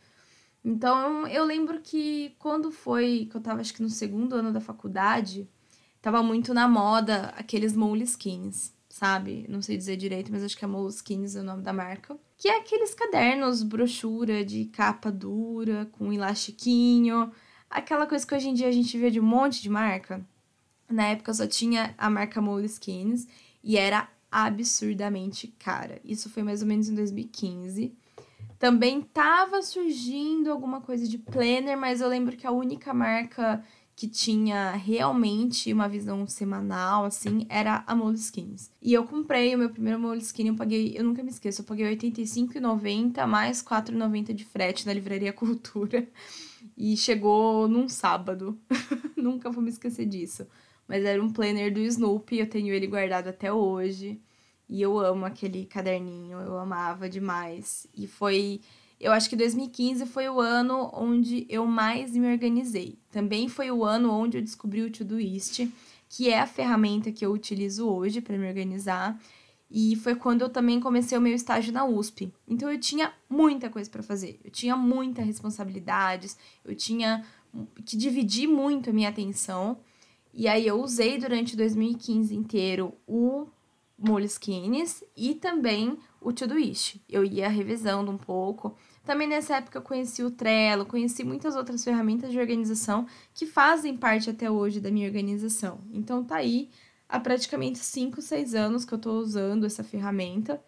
Então, 0.63 1.25
eu 1.27 1.45
lembro 1.45 1.79
que 1.79 2.35
quando 2.37 2.71
foi, 2.71 3.27
que 3.31 3.37
eu 3.37 3.41
tava 3.41 3.61
acho 3.61 3.73
que 3.73 3.81
no 3.81 3.89
segundo 3.89 4.35
ano 4.35 4.51
da 4.51 4.59
faculdade, 4.59 5.49
tava 6.01 6.21
muito 6.21 6.53
na 6.53 6.67
moda 6.67 7.33
aqueles 7.37 7.73
moleskins, 7.73 8.73
sabe? 9.01 9.47
Não 9.49 9.63
sei 9.63 9.77
dizer 9.77 9.97
direito, 9.97 10.31
mas 10.31 10.43
acho 10.43 10.55
que 10.55 10.63
é 10.63 10.67
moleskins 10.67 11.35
é 11.35 11.39
o 11.39 11.43
nome 11.43 11.63
da 11.63 11.73
marca. 11.73 12.15
Que 12.37 12.47
é 12.47 12.59
aqueles 12.59 12.93
cadernos, 12.93 13.63
brochura 13.63 14.45
de 14.45 14.65
capa 14.65 15.11
dura, 15.11 15.89
com 15.93 16.13
elastiquinho, 16.13 17.31
aquela 17.67 18.05
coisa 18.05 18.27
que 18.27 18.35
hoje 18.35 18.49
em 18.49 18.53
dia 18.53 18.67
a 18.67 18.71
gente 18.71 18.95
vê 18.99 19.09
de 19.09 19.19
um 19.19 19.23
monte 19.23 19.59
de 19.59 19.71
marca. 19.71 20.23
Na 20.87 21.07
época 21.07 21.33
só 21.33 21.47
tinha 21.47 21.95
a 21.97 22.11
marca 22.11 22.39
Moleskines 22.39 23.27
e 23.63 23.75
era 23.75 24.07
absurdamente 24.31 25.47
cara. 25.47 25.99
Isso 26.05 26.29
foi 26.29 26.43
mais 26.43 26.61
ou 26.61 26.67
menos 26.67 26.87
em 26.87 26.93
2015. 26.93 27.97
Também 28.59 29.01
tava 29.01 29.63
surgindo 29.63 30.51
alguma 30.51 30.79
coisa 30.79 31.07
de 31.07 31.17
planner, 31.17 31.75
mas 31.75 32.01
eu 32.01 32.07
lembro 32.07 32.37
que 32.37 32.45
a 32.45 32.51
única 32.51 32.93
marca 32.93 33.65
que 34.01 34.07
tinha 34.07 34.71
realmente 34.71 35.71
uma 35.71 35.87
visão 35.87 36.25
semanal, 36.25 37.05
assim, 37.05 37.45
era 37.47 37.83
a 37.85 37.93
Moleskines. 37.93 38.71
E 38.81 38.91
eu 38.91 39.03
comprei 39.03 39.53
o 39.53 39.59
meu 39.59 39.69
primeiro 39.69 39.99
Moleskine, 39.99 40.49
eu 40.49 40.55
paguei, 40.55 40.95
eu 40.97 41.03
nunca 41.03 41.21
me 41.21 41.29
esqueço, 41.29 41.61
eu 41.61 41.65
paguei 41.65 41.85
R$ 41.85 41.95
85,90 41.97 43.27
mais 43.27 43.61
R$ 43.61 43.67
4,90 43.67 44.33
de 44.33 44.43
frete 44.43 44.87
na 44.87 44.93
Livraria 44.93 45.31
Cultura. 45.31 46.07
E 46.75 46.97
chegou 46.97 47.67
num 47.67 47.87
sábado. 47.87 48.57
nunca 49.15 49.51
vou 49.51 49.61
me 49.61 49.69
esquecer 49.69 50.07
disso. 50.07 50.47
Mas 50.87 51.05
era 51.05 51.23
um 51.23 51.31
planner 51.31 51.71
do 51.71 51.79
Snoopy, 51.79 52.39
eu 52.39 52.49
tenho 52.49 52.73
ele 52.73 52.87
guardado 52.87 53.27
até 53.27 53.53
hoje. 53.53 54.19
E 54.67 54.81
eu 54.81 54.97
amo 54.97 55.25
aquele 55.25 55.63
caderninho, 55.67 56.39
eu 56.39 56.57
amava 56.57 57.07
demais. 57.07 57.85
E 57.95 58.07
foi. 58.07 58.61
Eu 59.01 59.11
acho 59.11 59.27
que 59.27 59.35
2015 59.35 60.05
foi 60.05 60.29
o 60.29 60.39
ano 60.39 60.91
onde 60.93 61.47
eu 61.49 61.65
mais 61.65 62.11
me 62.11 62.31
organizei. 62.31 62.99
Também 63.11 63.49
foi 63.49 63.71
o 63.71 63.83
ano 63.83 64.11
onde 64.11 64.37
eu 64.37 64.43
descobri 64.43 64.83
o 64.83 64.91
Todoist, 64.91 65.67
que 66.07 66.29
é 66.29 66.39
a 66.39 66.45
ferramenta 66.45 67.11
que 67.11 67.25
eu 67.25 67.31
utilizo 67.31 67.89
hoje 67.89 68.21
para 68.21 68.37
me 68.37 68.47
organizar. 68.47 69.19
E 69.71 69.95
foi 69.95 70.13
quando 70.13 70.43
eu 70.43 70.49
também 70.49 70.79
comecei 70.79 71.17
o 71.17 71.21
meu 71.21 71.33
estágio 71.33 71.73
na 71.73 71.83
USP. 71.83 72.31
Então 72.47 72.71
eu 72.71 72.79
tinha 72.79 73.11
muita 73.27 73.71
coisa 73.71 73.89
para 73.89 74.03
fazer, 74.03 74.39
eu 74.43 74.51
tinha 74.51 74.77
muitas 74.77 75.25
responsabilidades, 75.25 76.37
eu 76.63 76.75
tinha 76.75 77.25
que 77.83 77.97
dividir 77.97 78.47
muito 78.47 78.91
a 78.91 78.93
minha 78.93 79.09
atenção. 79.09 79.79
E 80.31 80.47
aí 80.47 80.67
eu 80.67 80.79
usei 80.79 81.17
durante 81.17 81.57
2015 81.57 82.35
inteiro 82.35 82.93
o 83.07 83.47
Moleskines 83.97 85.03
e 85.17 85.33
também 85.33 85.97
o 86.21 86.31
Todoist. 86.31 87.01
Eu 87.09 87.25
ia 87.25 87.49
revisando 87.49 88.11
um 88.11 88.17
pouco. 88.17 88.77
Também 89.03 89.27
nessa 89.27 89.57
época 89.57 89.77
eu 89.77 89.81
conheci 89.81 90.23
o 90.23 90.31
Trello, 90.31 90.85
conheci 90.85 91.23
muitas 91.23 91.55
outras 91.55 91.83
ferramentas 91.83 92.31
de 92.31 92.39
organização 92.39 93.07
que 93.33 93.45
fazem 93.45 93.97
parte 93.97 94.29
até 94.29 94.49
hoje 94.49 94.79
da 94.79 94.91
minha 94.91 95.07
organização. 95.07 95.81
Então 95.91 96.23
tá 96.23 96.35
aí 96.35 96.69
há 97.09 97.19
praticamente 97.19 97.79
5, 97.79 98.21
6 98.21 98.53
anos 98.53 98.85
que 98.85 98.93
eu 98.93 98.99
tô 98.99 99.13
usando 99.13 99.65
essa 99.65 99.83
ferramenta 99.83 100.61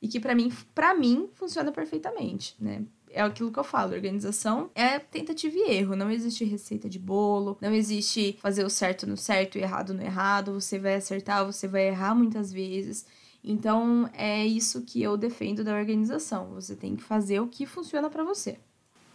e 0.00 0.08
que 0.08 0.18
para 0.18 0.34
mim, 0.34 0.52
para 0.74 0.94
mim 0.94 1.28
funciona 1.34 1.70
perfeitamente, 1.70 2.56
né? 2.58 2.84
é 3.16 3.22
aquilo 3.22 3.50
que 3.50 3.58
eu 3.58 3.64
falo, 3.64 3.94
organização 3.94 4.70
é 4.74 4.98
tentativa 4.98 5.56
e 5.56 5.70
erro, 5.70 5.96
não 5.96 6.10
existe 6.10 6.44
receita 6.44 6.86
de 6.86 6.98
bolo, 6.98 7.56
não 7.62 7.72
existe 7.72 8.36
fazer 8.42 8.62
o 8.62 8.68
certo 8.68 9.06
no 9.06 9.16
certo 9.16 9.56
e 9.56 9.62
errado 9.62 9.94
no 9.94 10.02
errado, 10.02 10.52
você 10.52 10.78
vai 10.78 10.96
acertar, 10.96 11.44
você 11.44 11.66
vai 11.66 11.88
errar 11.88 12.14
muitas 12.14 12.52
vezes. 12.52 13.06
Então 13.46 14.10
é 14.12 14.44
isso 14.44 14.82
que 14.82 15.00
eu 15.00 15.16
defendo 15.16 15.62
da 15.62 15.76
organização. 15.76 16.50
Você 16.54 16.74
tem 16.74 16.96
que 16.96 17.02
fazer 17.04 17.38
o 17.38 17.46
que 17.46 17.64
funciona 17.64 18.10
para 18.10 18.24
você. 18.24 18.58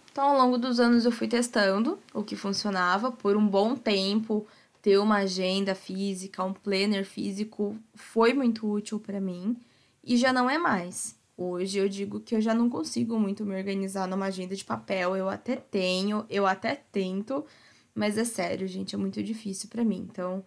Então, 0.09 0.29
ao 0.29 0.37
longo 0.37 0.57
dos 0.57 0.79
anos 0.79 1.03
eu 1.03 1.11
fui 1.11 1.27
testando 1.27 1.99
o 2.13 2.23
que 2.23 2.37
funcionava 2.37 3.11
por 3.11 3.35
um 3.35 3.45
bom 3.45 3.75
tempo. 3.75 4.47
Ter 4.81 4.97
uma 4.97 5.17
agenda 5.17 5.75
física, 5.75 6.43
um 6.43 6.53
planner 6.53 7.05
físico 7.05 7.77
foi 7.93 8.33
muito 8.33 8.67
útil 8.67 8.99
para 8.99 9.19
mim 9.19 9.55
e 10.03 10.15
já 10.17 10.31
não 10.33 10.49
é 10.49 10.57
mais. 10.57 11.15
Hoje 11.37 11.77
eu 11.77 11.89
digo 11.89 12.19
que 12.19 12.35
eu 12.35 12.41
já 12.41 12.53
não 12.53 12.69
consigo 12.69 13.19
muito 13.19 13.45
me 13.45 13.55
organizar 13.55 14.07
numa 14.07 14.27
agenda 14.27 14.55
de 14.55 14.63
papel. 14.63 15.15
Eu 15.15 15.29
até 15.29 15.55
tenho, 15.55 16.25
eu 16.29 16.47
até 16.47 16.75
tento, 16.91 17.45
mas 17.93 18.17
é 18.17 18.23
sério, 18.23 18.67
gente, 18.67 18.95
é 18.95 18.97
muito 18.97 19.21
difícil 19.21 19.69
para 19.69 19.83
mim. 19.83 20.07
Então, 20.09 20.43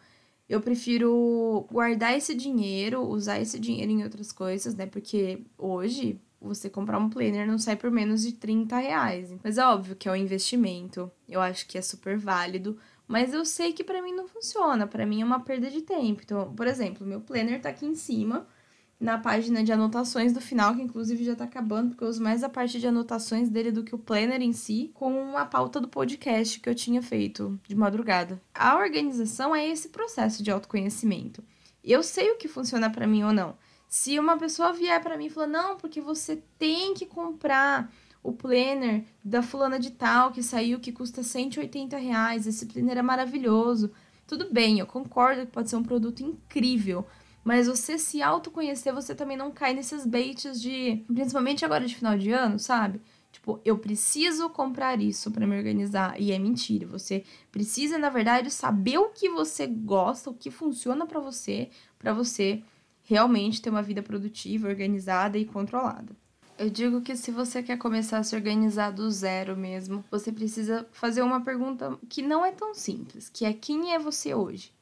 eu 0.54 0.60
prefiro 0.60 1.66
guardar 1.70 2.16
esse 2.16 2.34
dinheiro, 2.34 3.02
usar 3.02 3.40
esse 3.40 3.58
dinheiro 3.58 3.90
em 3.90 4.04
outras 4.04 4.30
coisas, 4.30 4.74
né? 4.74 4.86
Porque 4.86 5.42
hoje 5.58 6.20
você 6.40 6.70
comprar 6.70 6.98
um 6.98 7.10
planner 7.10 7.46
não 7.46 7.58
sai 7.58 7.74
por 7.74 7.90
menos 7.90 8.22
de 8.22 8.32
30 8.32 8.78
reais. 8.78 9.34
Mas 9.42 9.58
é 9.58 9.66
óbvio 9.66 9.96
que 9.96 10.08
é 10.08 10.12
um 10.12 10.16
investimento. 10.16 11.10
Eu 11.28 11.40
acho 11.40 11.66
que 11.66 11.76
é 11.76 11.82
super 11.82 12.16
válido. 12.16 12.78
Mas 13.08 13.34
eu 13.34 13.44
sei 13.44 13.72
que 13.72 13.82
para 13.82 14.00
mim 14.00 14.12
não 14.12 14.28
funciona. 14.28 14.86
para 14.86 15.04
mim 15.04 15.22
é 15.22 15.24
uma 15.24 15.40
perda 15.40 15.68
de 15.68 15.82
tempo. 15.82 16.22
Então, 16.24 16.54
por 16.54 16.66
exemplo, 16.66 17.06
meu 17.06 17.20
planner 17.20 17.60
tá 17.60 17.70
aqui 17.70 17.86
em 17.86 17.94
cima 17.94 18.46
na 18.98 19.18
página 19.18 19.62
de 19.62 19.72
anotações 19.72 20.32
do 20.32 20.40
final, 20.40 20.74
que 20.74 20.82
inclusive 20.82 21.24
já 21.24 21.34
tá 21.34 21.44
acabando, 21.44 21.90
porque 21.90 22.04
eu 22.04 22.08
uso 22.08 22.22
mais 22.22 22.42
a 22.42 22.48
parte 22.48 22.78
de 22.80 22.86
anotações 22.86 23.48
dele 23.48 23.70
do 23.70 23.82
que 23.82 23.94
o 23.94 23.98
planner 23.98 24.40
em 24.40 24.52
si, 24.52 24.90
com 24.94 25.36
a 25.36 25.44
pauta 25.44 25.80
do 25.80 25.88
podcast 25.88 26.60
que 26.60 26.68
eu 26.68 26.74
tinha 26.74 27.02
feito 27.02 27.58
de 27.66 27.74
madrugada. 27.74 28.40
A 28.54 28.76
organização 28.76 29.54
é 29.54 29.66
esse 29.68 29.88
processo 29.88 30.42
de 30.42 30.50
autoconhecimento. 30.50 31.42
Eu 31.82 32.02
sei 32.02 32.30
o 32.30 32.36
que 32.36 32.48
funciona 32.48 32.88
para 32.88 33.06
mim 33.06 33.22
ou 33.24 33.32
não. 33.32 33.56
Se 33.88 34.18
uma 34.18 34.36
pessoa 34.36 34.72
vier 34.72 35.00
para 35.02 35.18
mim 35.18 35.26
e 35.26 35.30
falar, 35.30 35.46
não, 35.46 35.76
porque 35.76 36.00
você 36.00 36.42
tem 36.58 36.94
que 36.94 37.06
comprar 37.06 37.92
o 38.22 38.32
planner 38.32 39.04
da 39.22 39.42
fulana 39.42 39.78
de 39.78 39.90
tal 39.90 40.32
que 40.32 40.42
saiu 40.42 40.80
que 40.80 40.90
custa 40.90 41.22
180 41.22 41.96
reais, 41.98 42.46
esse 42.46 42.64
planner 42.64 42.96
é 42.96 43.02
maravilhoso. 43.02 43.92
Tudo 44.26 44.50
bem, 44.50 44.78
eu 44.78 44.86
concordo 44.86 45.42
que 45.44 45.52
pode 45.52 45.68
ser 45.68 45.76
um 45.76 45.82
produto 45.82 46.22
incrível, 46.22 47.06
mas 47.44 47.66
você 47.66 47.98
se 47.98 48.22
autoconhecer, 48.22 48.92
você 48.92 49.14
também 49.14 49.36
não 49.36 49.52
cai 49.52 49.74
nesses 49.74 50.06
baits 50.06 50.60
de. 50.60 51.04
Principalmente 51.06 51.64
agora 51.64 51.86
de 51.86 51.94
final 51.94 52.16
de 52.16 52.32
ano, 52.32 52.58
sabe? 52.58 53.00
Tipo, 53.30 53.60
eu 53.64 53.76
preciso 53.76 54.48
comprar 54.48 55.00
isso 55.00 55.30
para 55.30 55.46
me 55.46 55.56
organizar. 55.56 56.18
E 56.20 56.32
é 56.32 56.38
mentira. 56.38 56.86
Você 56.86 57.24
precisa, 57.52 57.98
na 57.98 58.08
verdade, 58.08 58.50
saber 58.50 58.96
o 58.98 59.10
que 59.10 59.28
você 59.28 59.66
gosta, 59.66 60.30
o 60.30 60.34
que 60.34 60.50
funciona 60.50 61.04
para 61.04 61.20
você, 61.20 61.68
para 61.98 62.14
você 62.14 62.62
realmente 63.02 63.60
ter 63.60 63.70
uma 63.70 63.82
vida 63.82 64.02
produtiva, 64.02 64.68
organizada 64.68 65.36
e 65.36 65.44
controlada. 65.44 66.16
Eu 66.56 66.70
digo 66.70 67.00
que 67.00 67.16
se 67.16 67.32
você 67.32 67.62
quer 67.62 67.76
começar 67.76 68.18
a 68.18 68.22
se 68.22 68.36
organizar 68.36 68.92
do 68.92 69.10
zero 69.10 69.56
mesmo, 69.56 70.04
você 70.10 70.30
precisa 70.30 70.86
fazer 70.92 71.20
uma 71.20 71.40
pergunta 71.40 71.98
que 72.08 72.22
não 72.22 72.46
é 72.46 72.52
tão 72.52 72.72
simples, 72.74 73.28
que 73.28 73.44
é 73.44 73.52
quem 73.52 73.92
é 73.92 73.98
você 73.98 74.32
hoje? 74.32 74.72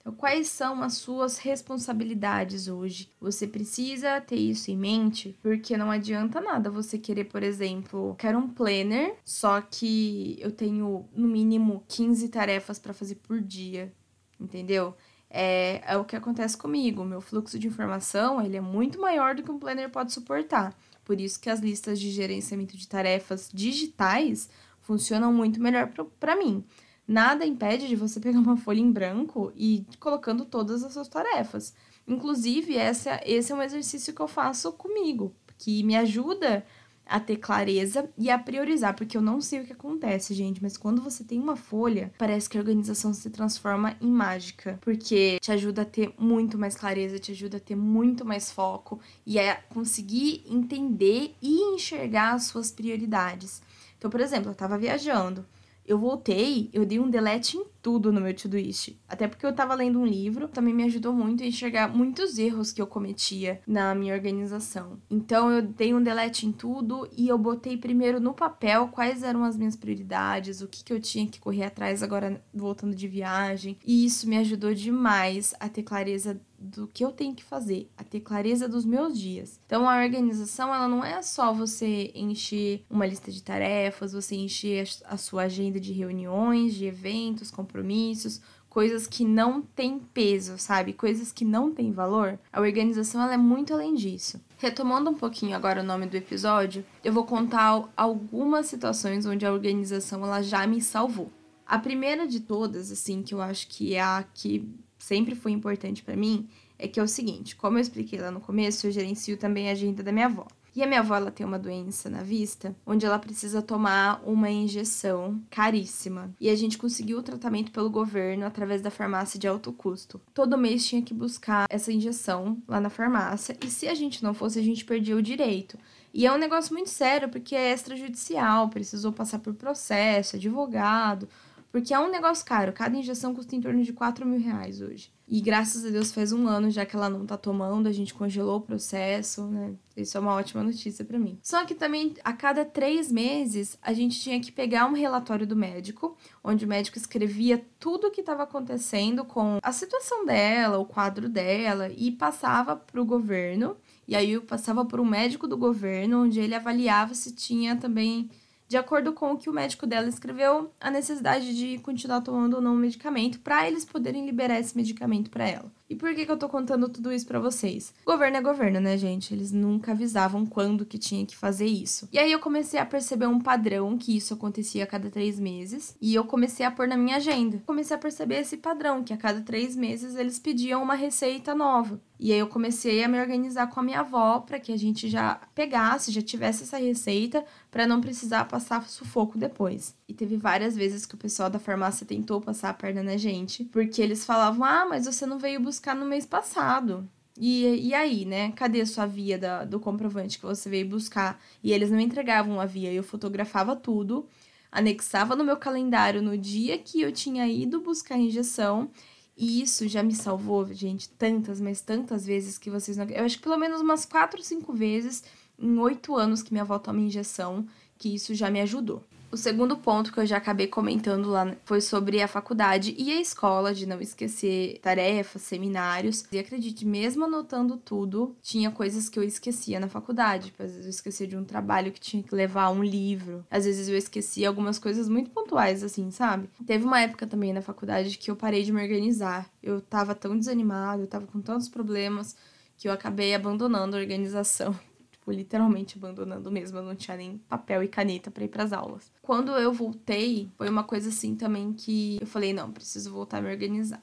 Então, 0.00 0.14
quais 0.14 0.48
são 0.48 0.82
as 0.82 0.94
suas 0.94 1.36
responsabilidades 1.36 2.68
hoje? 2.68 3.10
Você 3.20 3.46
precisa 3.46 4.18
ter 4.20 4.36
isso 4.36 4.70
em 4.70 4.76
mente, 4.76 5.38
porque 5.42 5.76
não 5.76 5.90
adianta 5.90 6.40
nada 6.40 6.70
você 6.70 6.98
querer, 6.98 7.24
por 7.24 7.42
exemplo, 7.42 8.16
quero 8.18 8.38
um 8.38 8.48
planner, 8.48 9.14
só 9.24 9.60
que 9.60 10.38
eu 10.40 10.50
tenho 10.50 11.06
no 11.14 11.28
mínimo 11.28 11.84
15 11.86 12.30
tarefas 12.30 12.78
para 12.78 12.94
fazer 12.94 13.16
por 13.16 13.42
dia, 13.42 13.92
entendeu? 14.40 14.94
É, 15.28 15.82
é 15.86 15.96
o 15.98 16.04
que 16.04 16.16
acontece 16.16 16.56
comigo. 16.56 17.04
Meu 17.04 17.20
fluxo 17.20 17.58
de 17.58 17.68
informação 17.68 18.42
ele 18.42 18.56
é 18.56 18.60
muito 18.60 18.98
maior 18.98 19.34
do 19.34 19.42
que 19.42 19.50
um 19.50 19.58
planner 19.58 19.90
pode 19.90 20.12
suportar. 20.12 20.74
Por 21.04 21.20
isso 21.20 21.38
que 21.38 21.50
as 21.50 21.60
listas 21.60 22.00
de 22.00 22.10
gerenciamento 22.10 22.76
de 22.76 22.88
tarefas 22.88 23.50
digitais 23.52 24.48
funcionam 24.80 25.32
muito 25.32 25.60
melhor 25.60 25.92
para 26.18 26.36
mim 26.36 26.64
nada 27.10 27.44
impede 27.44 27.88
de 27.88 27.96
você 27.96 28.20
pegar 28.20 28.38
uma 28.38 28.56
folha 28.56 28.80
em 28.80 28.90
branco 28.90 29.52
e 29.56 29.76
ir 29.76 29.86
colocando 29.98 30.44
todas 30.44 30.84
as 30.84 30.92
suas 30.92 31.08
tarefas. 31.08 31.74
Inclusive, 32.06 32.76
essa, 32.76 33.20
esse 33.24 33.52
é 33.52 33.54
um 33.54 33.62
exercício 33.62 34.14
que 34.14 34.22
eu 34.22 34.28
faço 34.28 34.72
comigo, 34.72 35.34
que 35.58 35.82
me 35.82 35.96
ajuda 35.96 36.64
a 37.10 37.18
ter 37.18 37.38
clareza 37.38 38.08
e 38.16 38.30
a 38.30 38.38
priorizar, 38.38 38.94
porque 38.94 39.16
eu 39.16 39.20
não 39.20 39.40
sei 39.40 39.60
o 39.60 39.64
que 39.64 39.72
acontece, 39.72 40.32
gente, 40.32 40.62
mas 40.62 40.76
quando 40.76 41.02
você 41.02 41.24
tem 41.24 41.40
uma 41.40 41.56
folha, 41.56 42.12
parece 42.16 42.48
que 42.48 42.56
a 42.56 42.60
organização 42.60 43.12
se 43.12 43.28
transforma 43.30 43.96
em 44.00 44.10
mágica, 44.10 44.78
porque 44.80 45.38
te 45.40 45.50
ajuda 45.50 45.82
a 45.82 45.84
ter 45.84 46.14
muito 46.16 46.56
mais 46.56 46.76
clareza, 46.76 47.18
te 47.18 47.32
ajuda 47.32 47.56
a 47.56 47.60
ter 47.60 47.74
muito 47.74 48.24
mais 48.24 48.52
foco 48.52 49.00
e 49.26 49.40
a 49.40 49.56
conseguir 49.56 50.44
entender 50.48 51.34
e 51.42 51.74
enxergar 51.74 52.34
as 52.34 52.44
suas 52.44 52.70
prioridades. 52.70 53.60
Então, 53.98 54.08
por 54.08 54.20
exemplo, 54.20 54.52
eu 54.52 54.54
tava 54.54 54.78
viajando, 54.78 55.44
eu 55.84 55.98
voltei, 55.98 56.70
eu 56.72 56.84
dei 56.84 56.98
um 56.98 57.10
delete 57.10 57.56
em 57.56 57.64
tudo 57.82 58.12
no 58.12 58.20
meu 58.20 58.34
Todoist. 58.34 58.98
Até 59.08 59.26
porque 59.26 59.44
eu 59.44 59.54
tava 59.54 59.74
lendo 59.74 59.98
um 59.98 60.06
livro, 60.06 60.48
também 60.48 60.74
me 60.74 60.84
ajudou 60.84 61.12
muito 61.12 61.42
a 61.42 61.46
enxergar 61.46 61.88
muitos 61.88 62.38
erros 62.38 62.72
que 62.72 62.80
eu 62.80 62.86
cometia 62.86 63.60
na 63.66 63.94
minha 63.94 64.14
organização. 64.14 64.98
Então 65.10 65.50
eu 65.50 65.62
dei 65.62 65.94
um 65.94 66.02
delete 66.02 66.46
em 66.46 66.52
tudo 66.52 67.08
e 67.16 67.28
eu 67.28 67.38
botei 67.38 67.76
primeiro 67.76 68.20
no 68.20 68.34
papel 68.34 68.88
quais 68.88 69.22
eram 69.22 69.44
as 69.44 69.56
minhas 69.56 69.76
prioridades, 69.76 70.60
o 70.60 70.68
que, 70.68 70.84
que 70.84 70.92
eu 70.92 71.00
tinha 71.00 71.26
que 71.26 71.40
correr 71.40 71.64
atrás 71.64 72.02
agora 72.02 72.42
voltando 72.52 72.94
de 72.94 73.08
viagem. 73.08 73.78
E 73.84 74.04
isso 74.04 74.28
me 74.28 74.36
ajudou 74.38 74.74
demais 74.74 75.54
a 75.58 75.68
ter 75.68 75.82
clareza 75.82 76.40
do 76.60 76.86
que 76.86 77.02
eu 77.02 77.10
tenho 77.10 77.34
que 77.34 77.42
fazer, 77.42 77.90
a 77.96 78.04
ter 78.04 78.20
clareza 78.20 78.68
dos 78.68 78.84
meus 78.84 79.18
dias. 79.18 79.58
Então 79.64 79.88
a 79.88 80.02
organização, 80.02 80.74
ela 80.74 80.86
não 80.86 81.02
é 81.02 81.22
só 81.22 81.54
você 81.54 82.12
encher 82.14 82.84
uma 82.90 83.06
lista 83.06 83.32
de 83.32 83.42
tarefas, 83.42 84.12
você 84.12 84.36
encher 84.36 84.86
a 85.06 85.16
sua 85.16 85.44
agenda 85.44 85.80
de 85.80 85.92
reuniões, 85.92 86.74
de 86.74 86.84
eventos, 86.84 87.50
compromissos, 87.70 88.40
coisas 88.68 89.06
que 89.06 89.24
não 89.24 89.62
têm 89.62 89.98
peso, 89.98 90.58
sabe? 90.58 90.92
Coisas 90.92 91.32
que 91.32 91.44
não 91.44 91.72
têm 91.72 91.92
valor. 91.92 92.38
A 92.52 92.60
organização 92.60 93.22
ela 93.22 93.34
é 93.34 93.36
muito 93.36 93.72
além 93.72 93.94
disso. 93.94 94.40
Retomando 94.58 95.10
um 95.10 95.14
pouquinho 95.14 95.56
agora 95.56 95.80
o 95.80 95.84
nome 95.84 96.06
do 96.06 96.16
episódio, 96.16 96.84
eu 97.02 97.12
vou 97.12 97.24
contar 97.24 97.88
algumas 97.96 98.66
situações 98.66 99.24
onde 99.24 99.46
a 99.46 99.52
organização 99.52 100.22
ela 100.24 100.42
já 100.42 100.66
me 100.66 100.82
salvou. 100.82 101.30
A 101.66 101.78
primeira 101.78 102.26
de 102.26 102.40
todas, 102.40 102.90
assim, 102.90 103.22
que 103.22 103.32
eu 103.32 103.40
acho 103.40 103.68
que 103.68 103.94
é 103.94 104.02
a 104.02 104.24
que 104.34 104.68
sempre 104.98 105.34
foi 105.34 105.52
importante 105.52 106.02
para 106.02 106.16
mim 106.16 106.48
é 106.78 106.88
que 106.88 106.98
é 106.98 107.02
o 107.02 107.08
seguinte, 107.08 107.54
como 107.56 107.76
eu 107.76 107.82
expliquei 107.82 108.18
lá 108.18 108.30
no 108.30 108.40
começo, 108.40 108.86
eu 108.86 108.90
gerencio 108.90 109.36
também 109.36 109.68
a 109.68 109.72
agenda 109.72 110.02
da 110.02 110.10
minha 110.10 110.26
avó. 110.26 110.46
A 110.82 110.86
minha 110.86 111.00
avó 111.00 111.14
ela 111.14 111.30
tem 111.30 111.44
uma 111.46 111.58
doença 111.58 112.08
na 112.08 112.22
vista, 112.22 112.74
onde 112.86 113.04
ela 113.06 113.18
precisa 113.18 113.60
tomar 113.60 114.22
uma 114.24 114.50
injeção 114.50 115.40
caríssima. 115.50 116.30
E 116.40 116.48
a 116.48 116.56
gente 116.56 116.78
conseguiu 116.78 117.18
o 117.18 117.22
tratamento 117.22 117.70
pelo 117.70 117.90
governo 117.90 118.46
através 118.46 118.80
da 118.80 118.90
farmácia 118.90 119.38
de 119.38 119.46
alto 119.46 119.72
custo. 119.72 120.20
Todo 120.32 120.58
mês 120.58 120.86
tinha 120.86 121.02
que 121.02 121.14
buscar 121.14 121.66
essa 121.68 121.92
injeção 121.92 122.56
lá 122.66 122.80
na 122.80 122.90
farmácia, 122.90 123.56
e 123.64 123.68
se 123.68 123.88
a 123.88 123.94
gente 123.94 124.22
não 124.22 124.34
fosse, 124.34 124.58
a 124.58 124.62
gente 124.62 124.84
perdia 124.84 125.16
o 125.16 125.22
direito. 125.22 125.78
E 126.12 126.26
é 126.26 126.32
um 126.32 126.38
negócio 126.38 126.72
muito 126.72 126.90
sério, 126.90 127.28
porque 127.28 127.54
é 127.54 127.72
extrajudicial, 127.72 128.68
precisou 128.68 129.12
passar 129.12 129.38
por 129.38 129.54
processo, 129.54 130.36
advogado, 130.36 131.28
porque 131.70 131.94
é 131.94 131.98
um 131.98 132.10
negócio 132.10 132.44
caro. 132.44 132.72
Cada 132.72 132.96
injeção 132.96 133.34
custa 133.34 133.54
em 133.54 133.60
torno 133.60 133.82
de 133.82 133.92
4 133.92 134.26
mil 134.26 134.40
reais 134.40 134.80
hoje. 134.80 135.12
E 135.28 135.40
graças 135.40 135.84
a 135.84 135.90
Deus 135.90 136.10
faz 136.10 136.32
um 136.32 136.48
ano 136.48 136.70
já 136.70 136.84
que 136.84 136.96
ela 136.96 137.08
não 137.08 137.24
tá 137.24 137.36
tomando, 137.36 137.88
a 137.88 137.92
gente 137.92 138.12
congelou 138.12 138.56
o 138.56 138.60
processo, 138.60 139.46
né? 139.46 139.74
Isso 139.96 140.16
é 140.16 140.20
uma 140.20 140.34
ótima 140.34 140.64
notícia 140.64 141.04
para 141.04 141.20
mim. 141.20 141.38
Só 141.40 141.64
que 141.64 141.74
também 141.74 142.14
a 142.24 142.32
cada 142.32 142.64
três 142.64 143.12
meses 143.12 143.78
a 143.80 143.92
gente 143.92 144.18
tinha 144.18 144.40
que 144.40 144.50
pegar 144.50 144.86
um 144.86 144.92
relatório 144.92 145.46
do 145.46 145.54
médico, 145.54 146.16
onde 146.42 146.64
o 146.64 146.68
médico 146.68 146.98
escrevia 146.98 147.64
tudo 147.78 148.08
o 148.08 148.10
que 148.10 148.20
estava 148.20 148.42
acontecendo 148.42 149.24
com 149.24 149.58
a 149.62 149.70
situação 149.70 150.26
dela, 150.26 150.78
o 150.78 150.84
quadro 150.84 151.28
dela, 151.28 151.88
e 151.96 152.10
passava 152.10 152.74
para 152.74 153.00
o 153.00 153.04
governo. 153.04 153.76
E 154.08 154.16
aí 154.16 154.32
eu 154.32 154.42
passava 154.42 154.84
por 154.84 154.98
um 154.98 155.04
médico 155.04 155.46
do 155.46 155.56
governo, 155.56 156.24
onde 156.24 156.40
ele 156.40 156.56
avaliava 156.56 157.14
se 157.14 157.32
tinha 157.32 157.76
também 157.76 158.28
de 158.70 158.76
acordo 158.76 159.12
com 159.12 159.32
o 159.32 159.36
que 159.36 159.50
o 159.50 159.52
médico 159.52 159.84
dela 159.84 160.08
escreveu, 160.08 160.72
a 160.80 160.92
necessidade 160.92 161.56
de 161.56 161.80
continuar 161.80 162.20
tomando 162.20 162.54
ou 162.54 162.60
não 162.60 162.74
o 162.74 162.76
medicamento 162.76 163.40
para 163.40 163.66
eles 163.66 163.84
poderem 163.84 164.24
liberar 164.24 164.60
esse 164.60 164.76
medicamento 164.76 165.28
para 165.28 165.48
ela. 165.48 165.72
E 165.90 165.96
por 165.96 166.14
que, 166.14 166.24
que 166.24 166.30
eu 166.30 166.36
tô 166.36 166.48
contando 166.48 166.88
tudo 166.88 167.12
isso 167.12 167.26
para 167.26 167.40
vocês? 167.40 167.92
Governo 168.06 168.36
é 168.36 168.40
governo, 168.40 168.78
né, 168.78 168.96
gente? 168.96 169.34
Eles 169.34 169.50
nunca 169.50 169.90
avisavam 169.90 170.46
quando 170.46 170.86
que 170.86 170.96
tinha 170.96 171.26
que 171.26 171.36
fazer 171.36 171.66
isso. 171.66 172.08
E 172.12 172.18
aí 172.18 172.30
eu 172.30 172.38
comecei 172.38 172.78
a 172.78 172.86
perceber 172.86 173.26
um 173.26 173.40
padrão 173.40 173.98
que 173.98 174.16
isso 174.16 174.32
acontecia 174.32 174.84
a 174.84 174.86
cada 174.86 175.10
três 175.10 175.40
meses. 175.40 175.96
E 176.00 176.14
eu 176.14 176.24
comecei 176.24 176.64
a 176.64 176.70
pôr 176.70 176.86
na 176.86 176.96
minha 176.96 177.16
agenda. 177.16 177.60
Comecei 177.66 177.96
a 177.96 177.98
perceber 177.98 178.36
esse 178.36 178.56
padrão, 178.56 179.02
que 179.02 179.12
a 179.12 179.16
cada 179.16 179.40
três 179.40 179.74
meses 179.74 180.14
eles 180.14 180.38
pediam 180.38 180.80
uma 180.80 180.94
receita 180.94 181.56
nova. 181.56 182.00
E 182.20 182.32
aí 182.32 182.38
eu 182.38 182.46
comecei 182.46 183.02
a 183.02 183.08
me 183.08 183.18
organizar 183.18 183.66
com 183.68 183.80
a 183.80 183.82
minha 183.82 184.00
avó 184.00 184.40
para 184.40 184.60
que 184.60 184.72
a 184.72 184.76
gente 184.76 185.08
já 185.08 185.40
pegasse, 185.54 186.12
já 186.12 186.22
tivesse 186.22 186.62
essa 186.62 186.76
receita 186.76 187.44
para 187.68 187.86
não 187.86 188.00
precisar 188.00 188.44
passar 188.44 188.86
sufoco 188.88 189.36
depois. 189.38 189.96
E 190.10 190.14
teve 190.14 190.36
várias 190.36 190.74
vezes 190.74 191.06
que 191.06 191.14
o 191.14 191.18
pessoal 191.18 191.48
da 191.48 191.60
farmácia 191.60 192.04
tentou 192.04 192.40
passar 192.40 192.70
a 192.70 192.74
perna 192.74 193.00
na 193.00 193.16
gente, 193.16 193.64
porque 193.66 194.02
eles 194.02 194.24
falavam: 194.24 194.64
"Ah, 194.64 194.84
mas 194.84 195.06
você 195.06 195.24
não 195.24 195.38
veio 195.38 195.60
buscar 195.60 195.94
no 195.94 196.04
mês 196.04 196.26
passado". 196.26 197.08
E, 197.38 197.88
e 197.88 197.94
aí, 197.94 198.24
né? 198.24 198.50
Cadê 198.52 198.80
a 198.80 198.86
sua 198.86 199.06
via 199.06 199.38
da, 199.38 199.64
do 199.64 199.78
comprovante 199.78 200.38
que 200.38 200.44
você 200.44 200.68
veio 200.68 200.88
buscar? 200.88 201.40
E 201.62 201.72
eles 201.72 201.90
não 201.90 202.00
entregavam 202.00 202.60
a 202.60 202.66
via, 202.66 202.92
eu 202.92 203.04
fotografava 203.04 203.76
tudo, 203.76 204.26
anexava 204.70 205.36
no 205.36 205.44
meu 205.44 205.56
calendário 205.56 206.20
no 206.20 206.36
dia 206.36 206.76
que 206.76 207.00
eu 207.00 207.12
tinha 207.12 207.46
ido 207.46 207.80
buscar 207.80 208.16
a 208.16 208.18
injeção 208.18 208.90
e 209.36 209.62
isso 209.62 209.86
já 209.88 210.02
me 210.02 210.14
salvou, 210.14 210.66
gente, 210.74 211.08
tantas, 211.10 211.60
mas 211.60 211.80
tantas 211.80 212.26
vezes 212.26 212.58
que 212.58 212.68
vocês 212.68 212.96
não. 212.96 213.06
Eu 213.06 213.24
acho 213.24 213.36
que 213.38 213.44
pelo 213.44 213.56
menos 213.56 213.80
umas 213.80 214.04
quatro, 214.04 214.42
cinco 214.42 214.72
vezes 214.72 215.22
em 215.58 215.78
oito 215.78 216.16
anos 216.16 216.42
que 216.42 216.52
minha 216.52 216.62
avó 216.62 216.78
toma 216.78 217.00
injeção, 217.00 217.66
que 217.96 218.14
isso 218.14 218.34
já 218.34 218.50
me 218.50 218.60
ajudou. 218.60 219.04
O 219.32 219.36
segundo 219.36 219.76
ponto 219.76 220.12
que 220.12 220.18
eu 220.18 220.26
já 220.26 220.38
acabei 220.38 220.66
comentando 220.66 221.30
lá 221.30 221.54
foi 221.64 221.80
sobre 221.80 222.20
a 222.20 222.26
faculdade 222.26 222.96
e 222.98 223.12
a 223.12 223.20
escola, 223.20 223.72
de 223.72 223.86
não 223.86 224.00
esquecer 224.00 224.80
tarefas, 224.82 225.42
seminários. 225.42 226.24
E 226.32 226.38
acredite, 226.38 226.84
mesmo 226.84 227.24
anotando 227.24 227.76
tudo, 227.76 228.34
tinha 228.42 228.72
coisas 228.72 229.08
que 229.08 229.20
eu 229.20 229.22
esquecia 229.22 229.78
na 229.78 229.86
faculdade. 229.86 230.52
Às 230.58 230.72
vezes 230.72 230.84
eu 230.84 230.90
esquecia 230.90 231.28
de 231.28 231.36
um 231.36 231.44
trabalho 231.44 231.92
que 231.92 232.00
tinha 232.00 232.24
que 232.24 232.34
levar 232.34 232.70
um 232.70 232.82
livro. 232.82 233.46
Às 233.48 233.66
vezes 233.66 233.88
eu 233.88 233.96
esquecia 233.96 234.48
algumas 234.48 234.80
coisas 234.80 235.08
muito 235.08 235.30
pontuais, 235.30 235.84
assim, 235.84 236.10
sabe? 236.10 236.50
Teve 236.66 236.84
uma 236.84 237.00
época 237.00 237.24
também 237.24 237.52
na 237.52 237.62
faculdade 237.62 238.18
que 238.18 238.32
eu 238.32 238.36
parei 238.36 238.64
de 238.64 238.72
me 238.72 238.82
organizar. 238.82 239.48
Eu 239.62 239.80
tava 239.80 240.12
tão 240.12 240.36
desanimado, 240.36 241.02
eu 241.02 241.06
tava 241.06 241.28
com 241.28 241.40
tantos 241.40 241.68
problemas 241.68 242.34
que 242.76 242.88
eu 242.88 242.92
acabei 242.92 243.32
abandonando 243.34 243.94
a 243.94 244.00
organização 244.00 244.74
tipo, 245.30 245.32
literalmente 245.32 245.96
abandonando 245.96 246.50
mesmo. 246.50 246.78
Eu 246.78 246.82
não 246.82 246.94
tinha 246.94 247.16
nem 247.16 247.38
papel 247.48 247.82
e 247.82 247.88
caneta 247.88 248.30
para 248.30 248.44
ir 248.44 248.48
para 248.48 248.64
as 248.64 248.72
aulas. 248.72 249.10
Quando 249.22 249.52
eu 249.52 249.72
voltei, 249.72 250.50
foi 250.56 250.68
uma 250.68 250.84
coisa 250.84 251.08
assim 251.08 251.34
também 251.34 251.72
que 251.72 252.18
eu 252.20 252.26
falei: 252.26 252.52
não, 252.52 252.70
preciso 252.70 253.12
voltar 253.12 253.38
a 253.38 253.42
me 253.42 253.50
organizar. 253.50 254.02